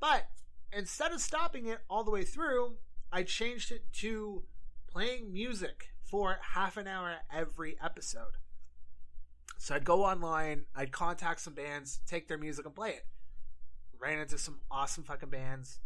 [0.00, 0.26] But
[0.72, 2.76] instead of stopping it all the way through,
[3.10, 4.42] I changed it to
[4.90, 8.36] playing music for half an hour every episode.
[9.58, 13.06] So I'd go online, I'd contact some bands, take their music and play it.
[13.98, 15.78] Ran into some awesome fucking bands.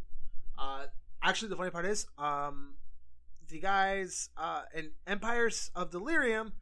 [0.59, 0.87] Uh,
[1.23, 2.75] actually, the funny part is, um,
[3.49, 6.53] the guys uh, in Empires of Delirium,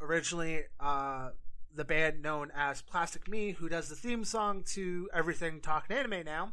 [0.00, 1.30] originally uh,
[1.76, 6.24] the band known as Plastic Me, who does the theme song to everything talking anime
[6.24, 6.52] now.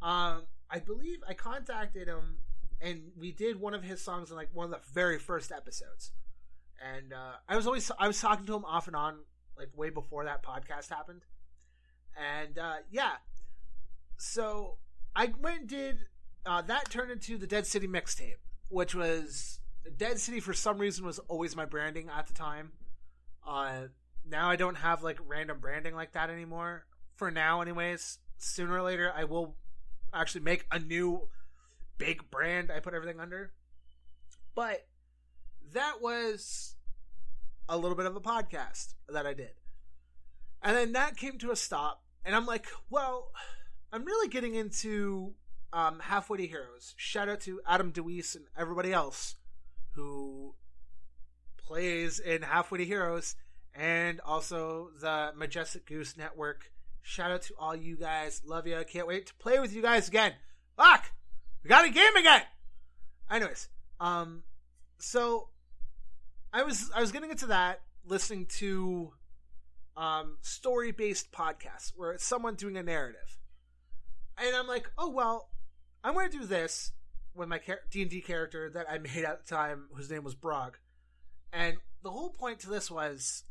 [0.00, 2.38] Um, I believe I contacted him,
[2.80, 6.12] and we did one of his songs in like one of the very first episodes.
[6.94, 9.18] And uh, I was always I was talking to him off and on,
[9.56, 11.22] like way before that podcast happened.
[12.16, 13.12] And uh, yeah,
[14.18, 14.78] so
[15.14, 15.98] I went and did
[16.44, 19.60] uh, that turned into the Dead City mixtape, which was
[19.96, 22.72] Dead City for some reason was always my branding at the time.
[23.46, 23.88] Uh,
[24.28, 26.86] now I don't have like random branding like that anymore.
[27.16, 28.18] For now, anyways.
[28.38, 29.56] Sooner or later, I will
[30.12, 31.28] actually make a new
[31.98, 33.52] big brand I put everything under.
[34.54, 34.86] But
[35.72, 36.74] that was
[37.68, 39.52] a little bit of a podcast that I did.
[40.62, 42.02] And then that came to a stop.
[42.24, 43.30] And I'm like, well,
[43.92, 45.34] I'm really getting into
[45.72, 46.94] um, Halfway to Heroes.
[46.96, 49.36] Shout out to Adam DeWeese and everybody else
[49.92, 50.54] who
[51.56, 53.34] plays in Halfway to Heroes
[53.74, 56.70] and also the Majestic Goose Network.
[57.02, 58.42] Shout out to all you guys.
[58.44, 58.82] Love you.
[58.88, 60.34] Can't wait to play with you guys again.
[60.76, 61.12] Fuck!
[61.62, 62.42] We got a game again!
[63.30, 63.68] Anyways,
[64.00, 64.42] um,
[64.98, 65.48] so
[66.52, 69.12] I was I was getting into that, listening to
[69.96, 73.38] um story based podcasts where it's someone doing a narrative.
[74.38, 75.50] And I'm like, oh well,
[76.04, 76.92] I'm gonna do this
[77.34, 80.34] with my D and D character that I made at the time, whose name was
[80.34, 80.78] Brog.
[81.52, 83.44] And the whole point to this was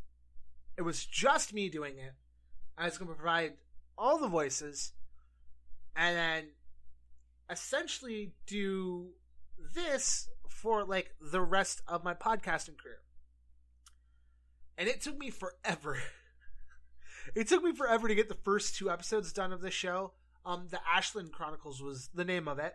[0.81, 2.13] it was just me doing it.
[2.75, 3.53] I was going to provide
[3.99, 4.93] all the voices
[5.95, 6.43] and then
[7.51, 9.09] essentially do
[9.75, 12.97] this for like the rest of my podcasting career.
[14.75, 15.99] And it took me forever.
[17.35, 20.13] it took me forever to get the first two episodes done of this show.
[20.47, 22.73] Um, the Ashland Chronicles was the name of it.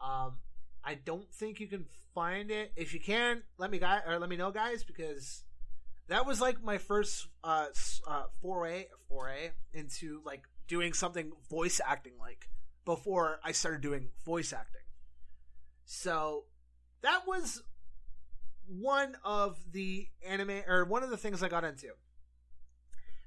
[0.00, 0.36] Um,
[0.84, 2.70] I don't think you can find it.
[2.76, 5.42] If you can, let me guy or let me know, guys, because
[6.08, 7.66] that was like my first uh,
[8.06, 12.48] uh foray foray into like doing something voice acting like
[12.84, 14.82] before I started doing voice acting.
[15.84, 16.44] So
[17.02, 17.62] that was
[18.66, 21.88] one of the anime or one of the things I got into.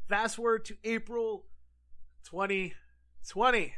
[0.07, 1.45] Fast forward to April
[2.25, 3.73] 2020.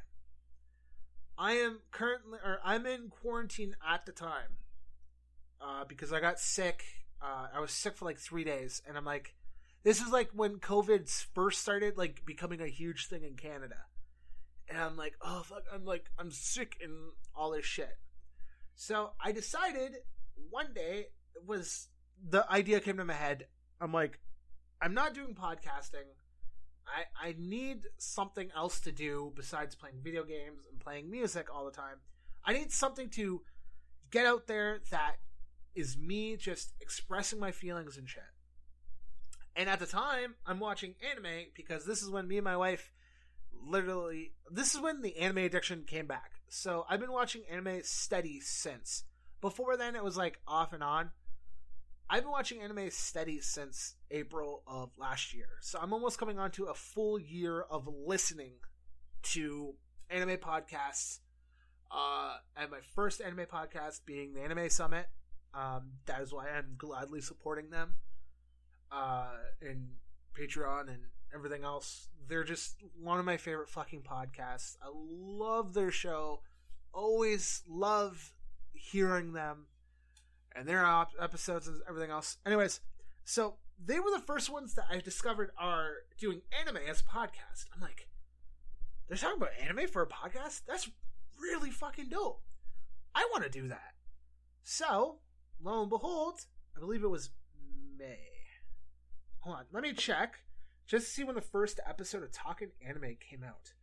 [1.38, 4.57] I am currently or I'm in quarantine at the time.
[5.59, 6.84] Uh, because I got sick
[7.22, 9.36] uh, I was sick for like three days, and I'm like,
[9.84, 13.78] this is like when COVID first started like becoming a huge thing in Canada,
[14.69, 17.97] and I'm like, oh fuck, I'm like I'm sick and all this shit.
[18.76, 19.97] So I decided
[20.49, 21.07] one day
[21.45, 21.88] was
[22.30, 23.47] the idea came to my head.
[23.80, 24.19] I'm like,
[24.82, 26.09] I'm not doing podcasting.
[26.88, 31.65] I I need something else to do besides playing video games and playing music all
[31.65, 31.97] the time.
[32.43, 33.41] I need something to
[34.09, 35.17] get out there that
[35.76, 38.24] is me just expressing my feelings and shit.
[39.55, 42.91] And at the time, I'm watching anime because this is when me and my wife
[43.63, 46.32] literally this is when the anime addiction came back.
[46.49, 49.03] So I've been watching anime steady since.
[49.39, 51.11] Before then it was like off and on.
[52.09, 55.47] I've been watching anime steady since April of last year.
[55.61, 58.55] So I'm almost coming on to a full year of listening
[59.24, 59.76] to
[60.09, 61.19] anime podcasts.
[61.89, 65.07] Uh, and my first anime podcast being the Anime Summit.
[65.54, 67.95] Um, that is why I'm gladly supporting them.
[68.91, 69.32] Uh,
[69.62, 69.89] and
[70.38, 72.10] Patreon and everything else.
[72.28, 74.76] They're just one of my favorite fucking podcasts.
[74.82, 76.41] I love their show.
[76.93, 78.34] Always love
[78.74, 79.68] hearing them
[80.56, 82.38] and their op- episodes and everything else.
[82.45, 82.82] Anyways,
[83.24, 87.66] so they were the first ones that I discovered are doing anime as a podcast.
[87.74, 88.08] I'm like,
[89.08, 90.62] they're talking about anime for a podcast?
[90.68, 90.89] That's
[91.39, 92.41] really fucking dope.
[93.14, 93.93] I want to do that.
[94.64, 95.20] So,
[95.64, 96.39] lo and behold,
[96.76, 97.30] I believe it was
[97.97, 98.18] May.
[99.39, 100.39] Hold on, let me check
[100.88, 103.74] just to see when the first episode of Talking Anime came out.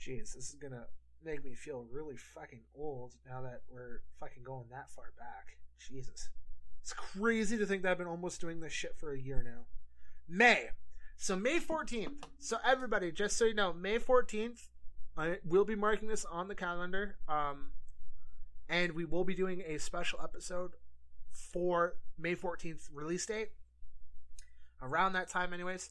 [0.00, 0.86] Jeez, this is gonna
[1.24, 5.58] make me feel really fucking old now that we're fucking going that far back.
[5.78, 6.30] Jesus.
[6.80, 9.66] It's crazy to think that I've been almost doing this shit for a year now.
[10.28, 10.68] May.
[11.16, 12.22] So May 14th.
[12.38, 14.68] So everybody, just so you know, May 14th,
[15.16, 17.16] I will be marking this on the calendar.
[17.28, 17.70] Um,
[18.68, 20.72] and we will be doing a special episode
[21.30, 23.50] for May 14th release date.
[24.82, 25.90] Around that time, anyways.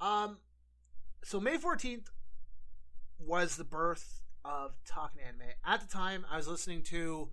[0.00, 0.38] Um,
[1.22, 2.06] so May 14th
[3.18, 5.50] was the birth of Talking Anime.
[5.64, 7.28] At the time, I was listening to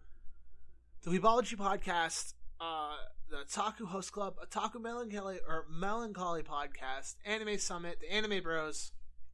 [1.03, 2.95] the Weebology podcast, uh,
[3.29, 8.91] the Taku Host Club, Otaku Melancholy or Melancholy podcast, Anime Summit, the Anime Bros,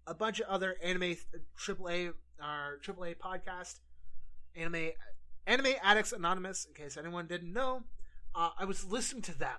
[0.07, 1.17] a bunch of other anime
[1.59, 3.79] AAA or AAA podcast,
[4.55, 4.91] anime
[5.47, 6.65] Anime Addicts Anonymous.
[6.65, 7.83] In case anyone didn't know,
[8.33, 9.57] uh, I was listening to them.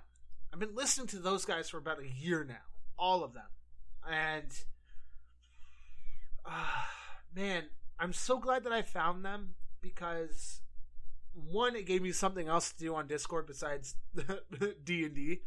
[0.53, 2.55] I've been listening to those guys for about a year now,
[2.97, 3.49] all of them,
[4.09, 4.51] and
[6.45, 6.83] uh,
[7.35, 7.63] man,
[7.99, 10.61] I'm so glad that I found them because
[11.33, 13.95] one, it gave me something else to do on Discord besides
[14.83, 15.41] D and D,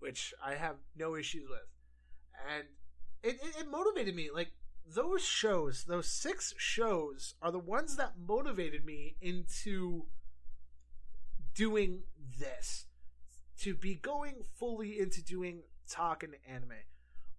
[0.00, 1.60] which I have no issues with,
[2.54, 2.64] and
[3.22, 4.30] it, it, it motivated me.
[4.34, 4.50] Like
[4.86, 10.06] those shows, those six shows, are the ones that motivated me into
[11.54, 12.02] doing
[12.38, 12.86] this,
[13.60, 16.72] to be going fully into doing talk and anime.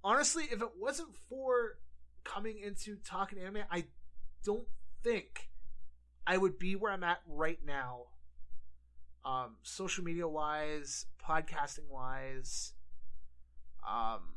[0.03, 1.77] Honestly, if it wasn't for
[2.23, 3.85] coming into talking anime, I
[4.43, 4.67] don't
[5.03, 5.49] think
[6.25, 8.03] I would be where I'm at right now.
[9.25, 12.73] Um, social media wise, podcasting wise,
[13.87, 14.35] um,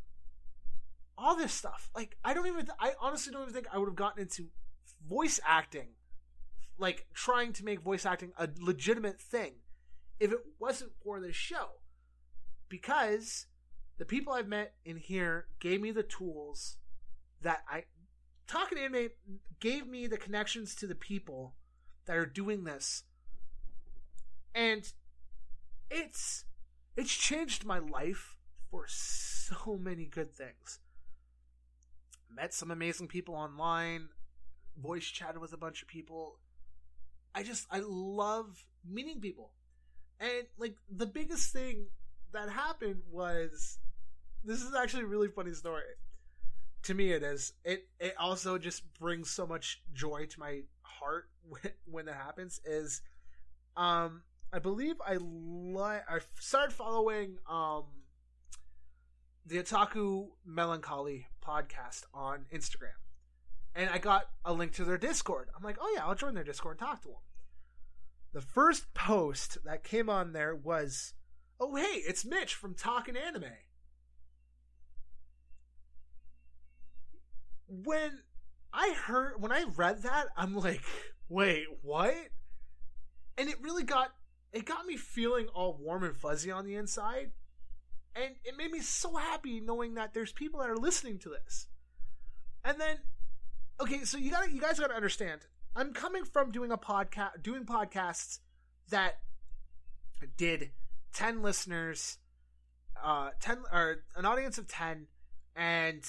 [1.19, 1.91] all this stuff.
[1.95, 4.47] Like, I don't even, I honestly don't even think I would have gotten into
[5.09, 5.89] voice acting,
[6.79, 9.55] like trying to make voice acting a legitimate thing
[10.21, 11.81] if it wasn't for this show.
[12.69, 13.47] Because
[13.99, 16.77] the people I've met in here gave me the tools
[17.43, 17.85] that I,
[18.47, 19.11] talking to anime
[19.61, 21.55] gave me the connections to the people
[22.07, 23.05] that are doing this
[24.55, 24.93] and
[25.91, 26.45] it's
[26.97, 28.37] it's changed my life
[28.71, 30.81] for so many good things
[32.35, 34.09] met some amazing people online
[34.81, 36.39] voice chatted with a bunch of people.
[37.35, 39.51] I just i love meeting people.
[40.21, 41.87] And like the biggest thing
[42.33, 43.79] that happened was
[44.45, 45.83] this is actually a really funny story.
[46.85, 47.53] To me it is.
[47.65, 52.61] It it also just brings so much joy to my heart when, when that happens
[52.65, 53.03] is
[53.77, 54.23] um
[54.53, 57.85] i believe i li- i started following um
[59.47, 62.99] the otaku melancholy podcast on instagram
[63.75, 66.45] and i got a link to their discord i'm like oh yeah i'll join their
[66.45, 67.17] discord and talk to them
[68.33, 71.15] the first post that came on there was
[71.61, 73.45] oh hey it's mitch from talking anime
[77.69, 78.21] when
[78.73, 80.83] I heard when I read that, I'm like,
[81.29, 82.15] wait, what?
[83.39, 84.13] And it really got
[84.53, 87.33] it got me feeling all warm and fuzzy on the inside.
[88.21, 91.67] And it made me so happy knowing that there's people that are listening to this.
[92.65, 92.99] And then
[93.81, 95.43] okay, so you got to you guys got to understand.
[95.75, 98.39] I'm coming from doing a podcast doing podcasts
[98.91, 99.19] that
[100.37, 100.71] did
[101.13, 102.19] 10 listeners
[103.03, 105.07] uh 10 or an audience of 10
[105.55, 106.03] and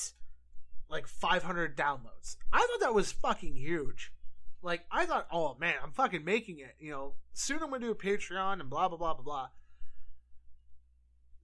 [0.90, 2.38] like 500 downloads.
[2.52, 4.14] I thought that was fucking huge.
[4.62, 6.76] Like, I thought, oh man, I'm fucking making it.
[6.80, 9.48] You know, soon I'm gonna do a Patreon and blah, blah, blah, blah, blah.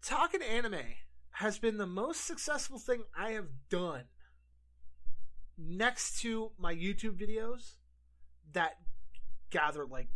[0.04, 0.82] Talking anime
[1.32, 4.04] has been the most successful thing I have done
[5.58, 7.76] next to my YouTube videos
[8.52, 8.74] that
[9.50, 10.10] gathered like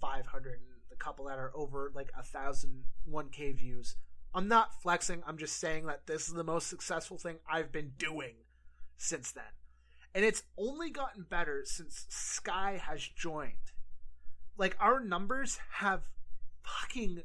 [0.00, 3.94] 500 the a couple that are over like a thousand 1k views.
[4.34, 5.22] I'm not flexing.
[5.24, 8.34] I'm just saying that this is the most successful thing I've been doing
[8.96, 9.44] since then.
[10.16, 13.52] And it's only gotten better since Sky has joined.
[14.58, 16.08] Like, our numbers have
[16.64, 17.22] fucking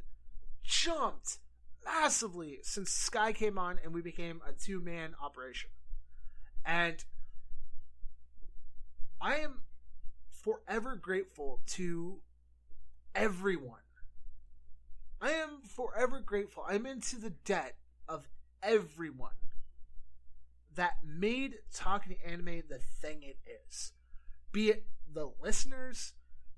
[0.63, 1.39] jumped
[1.86, 5.69] massively since Sky came on and we became a two man operation.
[6.65, 7.03] And
[9.19, 9.61] I am
[10.29, 12.19] forever grateful to
[13.13, 13.79] everyone.
[15.21, 16.63] I am forever grateful.
[16.67, 17.75] I'm into the debt
[18.09, 18.27] of
[18.63, 19.32] everyone
[20.75, 23.91] that made talking anime the thing it is.
[24.51, 26.13] Be it the listeners,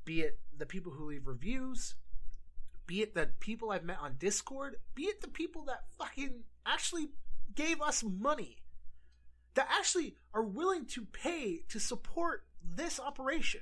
[0.05, 1.95] be it the people who leave reviews,
[2.85, 7.09] be it the people I've met on Discord, be it the people that fucking actually
[7.55, 8.57] gave us money,
[9.55, 13.61] that actually are willing to pay to support this operation.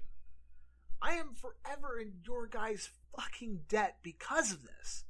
[1.01, 5.05] I am forever in your guys' fucking debt because of this.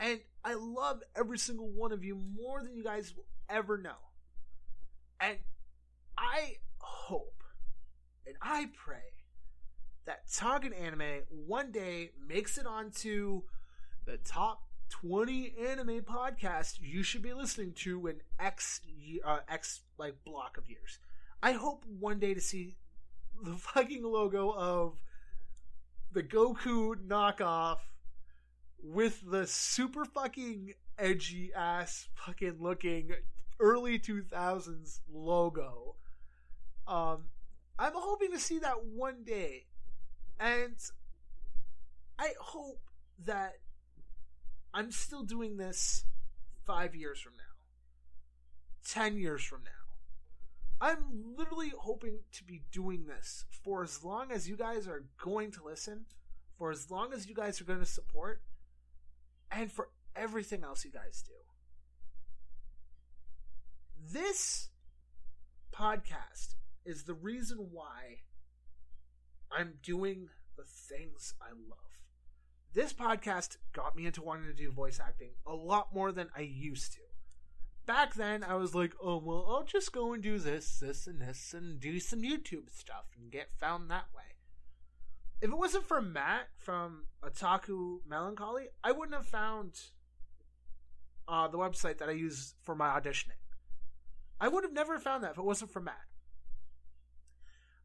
[0.00, 3.96] And I love every single one of you more than you guys will ever know.
[5.20, 5.38] And
[6.18, 7.34] I hope
[8.26, 9.13] and I pray
[10.06, 13.42] that Talking Anime one day makes it onto
[14.04, 18.80] the top 20 anime podcast you should be listening to in X
[19.24, 20.98] uh, X like block of years.
[21.42, 22.76] I hope one day to see
[23.42, 25.00] the fucking logo of
[26.12, 27.78] the Goku knockoff
[28.82, 33.10] with the super fucking edgy ass fucking looking
[33.58, 35.96] early 2000s logo.
[36.86, 37.24] Um,
[37.78, 39.64] I'm hoping to see that one day.
[40.38, 40.76] And
[42.18, 42.80] I hope
[43.24, 43.54] that
[44.72, 46.04] I'm still doing this
[46.64, 49.70] five years from now, 10 years from now.
[50.80, 55.50] I'm literally hoping to be doing this for as long as you guys are going
[55.52, 56.06] to listen,
[56.58, 58.42] for as long as you guys are going to support,
[59.50, 61.32] and for everything else you guys do.
[64.12, 64.68] This
[65.72, 68.18] podcast is the reason why
[69.56, 71.78] I'm doing the things I love.
[72.72, 76.40] This podcast got me into wanting to do voice acting a lot more than I
[76.40, 77.00] used to.
[77.86, 81.20] Back then, I was like, oh, well, I'll just go and do this, this, and
[81.20, 84.22] this, and do some YouTube stuff and get found that way.
[85.40, 89.78] If it wasn't for Matt from Otaku Melancholy, I wouldn't have found
[91.28, 93.38] uh, the website that I use for my auditioning.
[94.40, 96.06] I would have never found that if it wasn't for Matt.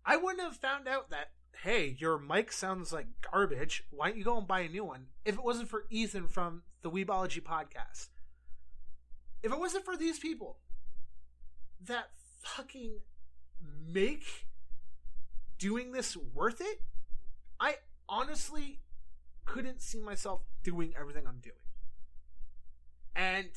[0.06, 1.32] I wouldn't have found out that
[1.64, 3.84] hey, your mic sounds like garbage.
[3.90, 5.08] Why don't you go and buy a new one?
[5.26, 8.10] If it wasn't for Ethan from the Weebology podcast.
[9.44, 10.58] If it wasn't for these people
[11.86, 13.00] that fucking
[13.88, 14.48] make
[15.58, 16.82] doing this worth it,
[17.60, 17.76] I
[18.08, 18.80] honestly
[19.46, 21.56] couldn't see myself doing everything I'm doing.
[23.16, 23.50] And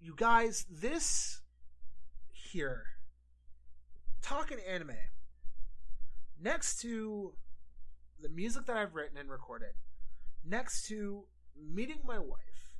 [0.00, 1.40] you guys, this
[2.32, 2.84] here
[4.22, 4.96] talking anime.
[6.42, 7.34] Next to
[8.20, 9.72] the music that I've written and recorded,
[10.44, 11.24] next to
[11.56, 12.74] meeting my wife,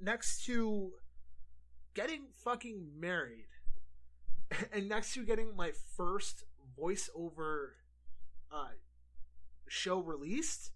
[0.00, 0.92] next to
[1.94, 3.46] getting fucking married,
[4.72, 6.44] and next to getting my first
[6.78, 7.70] voiceover
[8.52, 8.68] uh,
[9.68, 10.72] show released,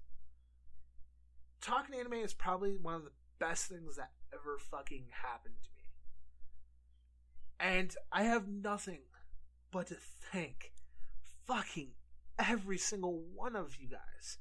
[1.60, 7.72] talking anime is probably one of the best things that ever fucking happened to me.
[7.72, 9.00] And I have nothing
[9.70, 9.96] but to
[10.32, 10.72] thank
[11.46, 11.90] fucking
[12.38, 14.38] every single one of you guys,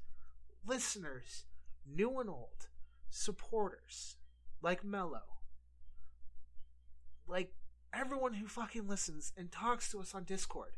[0.66, 1.44] listeners,
[1.86, 2.68] new and old,
[3.10, 4.16] supporters,
[4.62, 5.22] like Mello,
[7.26, 7.52] like
[7.92, 10.72] everyone who fucking listens and talks to us on Discord.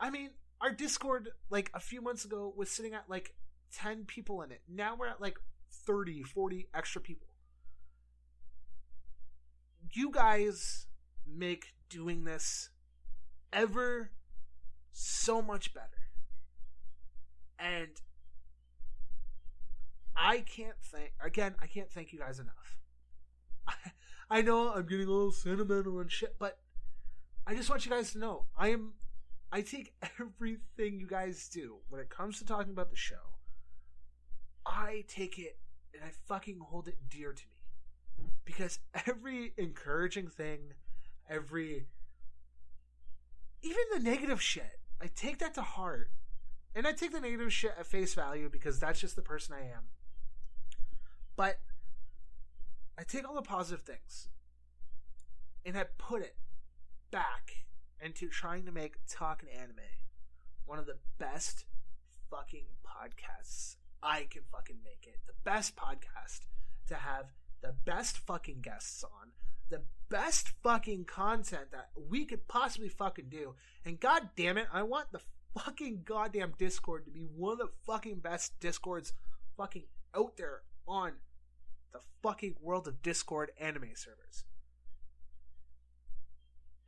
[0.00, 0.30] I mean,
[0.60, 3.34] our Discord, like a few months ago, was sitting at like
[3.74, 4.62] 10 people in it.
[4.68, 5.38] Now we're at like
[5.86, 7.28] 30, 40 extra people.
[9.92, 10.86] You guys
[11.26, 12.70] make doing this
[13.52, 14.10] ever
[14.92, 15.86] so much better.
[17.58, 17.90] And
[20.16, 22.78] I can't thank again, I can't thank you guys enough.
[24.30, 26.58] I, know I'm getting a little sentimental and shit, but
[27.46, 28.94] I just want you guys to know I am
[29.52, 33.38] I take everything you guys do when it comes to talking about the show.
[34.64, 35.58] I take it
[35.94, 38.28] and I fucking hold it dear to me.
[38.44, 40.74] Because every encouraging thing,
[41.28, 41.86] every
[43.62, 46.10] even the negative shit, I take that to heart.
[46.74, 49.60] And I take the negative shit at face value because that's just the person I
[49.62, 49.88] am.
[51.36, 51.58] But
[52.98, 54.28] I take all the positive things
[55.64, 56.36] and I put it
[57.10, 57.66] back
[58.00, 59.76] into trying to make talking anime
[60.64, 61.66] one of the best
[62.30, 65.18] fucking podcasts I can fucking make it.
[65.26, 66.46] The best podcast
[66.88, 67.26] to have
[67.62, 69.30] the best fucking guests on,
[69.70, 73.54] the best fucking content that we could possibly fucking do.
[73.84, 75.20] And god damn it, I want the
[75.54, 79.12] fucking goddamn Discord to be one of the fucking best Discords
[79.56, 79.84] fucking
[80.14, 81.12] out there on
[81.92, 84.44] the fucking world of Discord anime servers.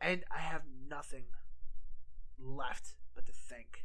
[0.01, 1.25] And I have nothing
[2.39, 3.85] left but to thank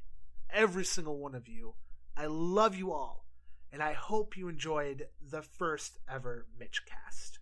[0.49, 1.75] every single one of you.
[2.17, 3.25] I love you all,
[3.71, 7.39] and I hope you enjoyed the first ever Mitch cast.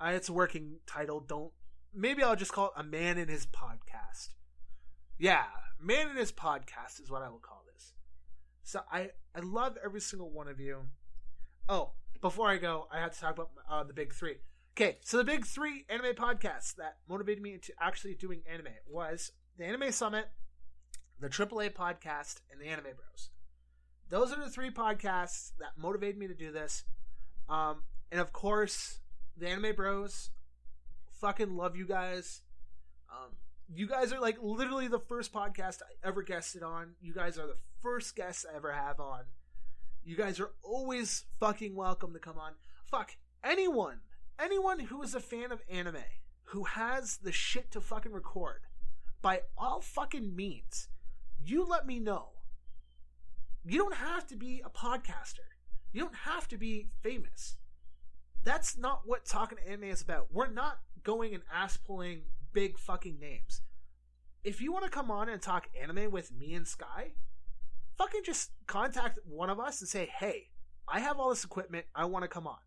[0.00, 1.20] Uh, it's a working title.
[1.20, 1.52] Don't
[1.94, 4.28] maybe I'll just call it a man in his podcast.
[5.18, 5.44] Yeah,
[5.80, 7.92] man in his podcast is what I will call this.
[8.62, 10.82] So I I love every single one of you.
[11.68, 14.36] Oh, before I go, I have to talk about uh, the big three.
[14.76, 19.32] Okay, so the big three anime podcasts that motivated me into actually doing anime was
[19.56, 20.26] the Anime Summit,
[21.18, 23.30] the AAA podcast, and the Anime Bros.
[24.08, 26.84] Those are the three podcasts that motivated me to do this.
[27.48, 27.82] Um,
[28.12, 29.00] and of course,
[29.36, 30.30] the Anime Bros.
[31.20, 32.42] Fucking love you guys.
[33.10, 33.32] Um,
[33.74, 36.94] you guys are like literally the first podcast I ever guested on.
[37.00, 39.22] You guys are the first guests I ever have on.
[40.04, 42.52] You guys are always fucking welcome to come on.
[42.84, 44.00] Fuck anyone,
[44.38, 45.96] anyone who is a fan of anime,
[46.44, 48.60] who has the shit to fucking record,
[49.20, 50.88] by all fucking means,
[51.44, 52.28] you let me know.
[53.66, 55.46] You don't have to be a podcaster.
[55.92, 57.56] You don't have to be famous.
[58.44, 60.28] That's not what talking anime is about.
[60.32, 63.62] We're not going and ass pulling big fucking names.
[64.44, 67.14] If you want to come on and talk anime with me and Sky,
[67.98, 70.44] fucking just contact one of us and say, hey,
[70.86, 71.86] I have all this equipment.
[71.92, 72.58] I want to come on.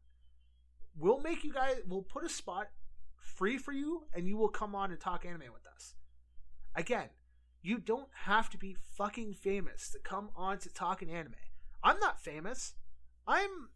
[0.98, 2.68] We'll make you guys, we'll put a spot
[3.16, 5.94] free for you and you will come on and talk anime with us.
[6.76, 7.08] Again,
[7.62, 11.36] you don't have to be fucking famous to come on to talk an anime.
[11.84, 12.74] I'm not famous.
[13.28, 13.70] I'm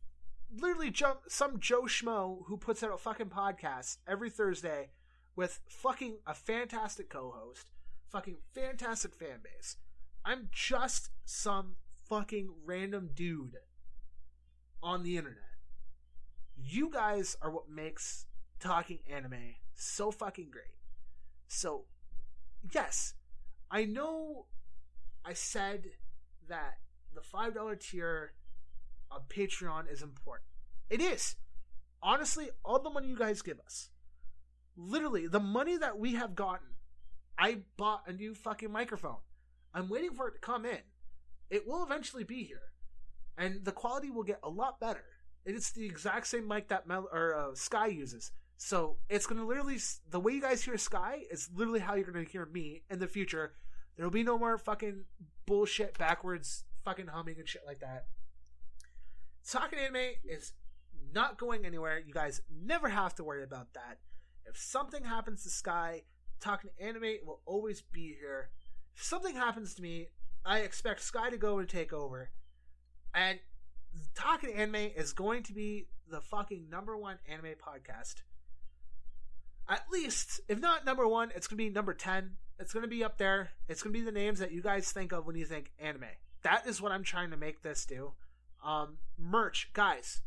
[0.55, 0.93] literally
[1.27, 4.91] some Joe Schmo who puts out a fucking podcast every Thursday
[5.35, 7.71] with fucking a fantastic co-host,
[8.09, 9.77] fucking fantastic fan base.
[10.23, 11.75] I'm just some
[12.07, 13.57] fucking random dude
[14.81, 15.39] on the internet.
[16.55, 18.25] You guys are what makes
[18.59, 20.77] talking anime so fucking great.
[21.47, 21.85] So,
[22.73, 23.15] yes,
[23.73, 24.45] I know
[25.25, 25.85] I said
[26.47, 26.77] that
[27.15, 28.33] the $5 tier
[29.09, 30.47] of Patreon is important.
[30.91, 31.35] It is.
[32.03, 33.89] Honestly, all the money you guys give us,
[34.77, 36.67] literally, the money that we have gotten,
[37.35, 39.21] I bought a new fucking microphone.
[39.73, 40.83] I'm waiting for it to come in.
[41.49, 42.73] It will eventually be here,
[43.39, 45.05] and the quality will get a lot better.
[45.45, 49.77] It's the exact same mic that Mel or uh, Sky uses, so it's gonna literally
[50.09, 53.07] the way you guys hear Sky is literally how you're gonna hear me in the
[53.07, 53.53] future.
[53.95, 55.05] There will be no more fucking
[55.45, 58.07] bullshit backwards fucking humming and shit like that.
[59.49, 60.53] Talking anime is
[61.13, 62.01] not going anywhere.
[62.05, 63.99] You guys never have to worry about that.
[64.45, 66.03] If something happens to Sky,
[66.39, 68.49] talking anime will always be here.
[68.95, 70.07] If something happens to me,
[70.45, 72.31] I expect Sky to go and take over.
[73.13, 73.39] And
[74.15, 78.21] Talking Anime is going to be the fucking number one anime podcast.
[79.69, 82.31] At least, if not number one, it's going to be number 10.
[82.59, 83.49] It's going to be up there.
[83.67, 86.05] It's going to be the names that you guys think of when you think anime.
[86.43, 88.13] That is what I'm trying to make this do.
[88.63, 90.21] Um, merch, guys.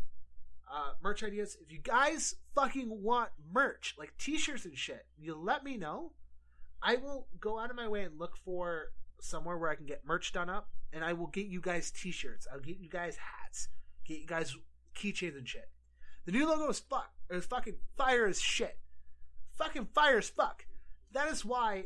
[0.73, 1.57] Uh, merch ideas.
[1.61, 6.13] If you guys fucking want merch, like t-shirts and shit, you let me know.
[6.83, 10.05] I will go out of my way and look for somewhere where I can get
[10.05, 12.47] merch done up, and I will get you guys t-shirts.
[12.53, 13.69] I'll get you guys hats,
[14.05, 14.57] get you guys
[14.97, 15.69] keychains and shit.
[16.25, 17.13] The new logo is fuck.
[17.31, 18.79] It was fucking fire as shit.
[19.57, 20.67] Fucking fire as fuck.
[21.13, 21.85] That is why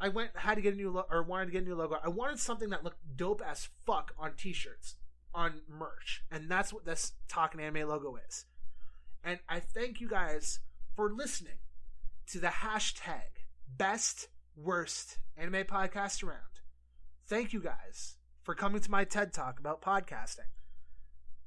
[0.00, 1.98] I went had to get a new lo- or wanted to get a new logo.
[2.02, 4.96] I wanted something that looked dope as fuck on t-shirts,
[5.34, 8.44] on merch, and that's what this talking anime logo is.
[9.24, 10.60] And I thank you guys
[10.94, 11.58] for listening
[12.28, 13.44] to the hashtag
[13.76, 16.40] best worst anime podcast around.
[17.26, 20.50] Thank you guys for coming to my TED talk about podcasting.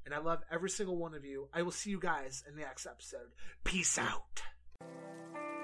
[0.06, 1.48] And I love every single one of you.
[1.54, 3.32] I will see you guys in the next episode.
[3.64, 4.42] Peace out.
[4.82, 5.59] Música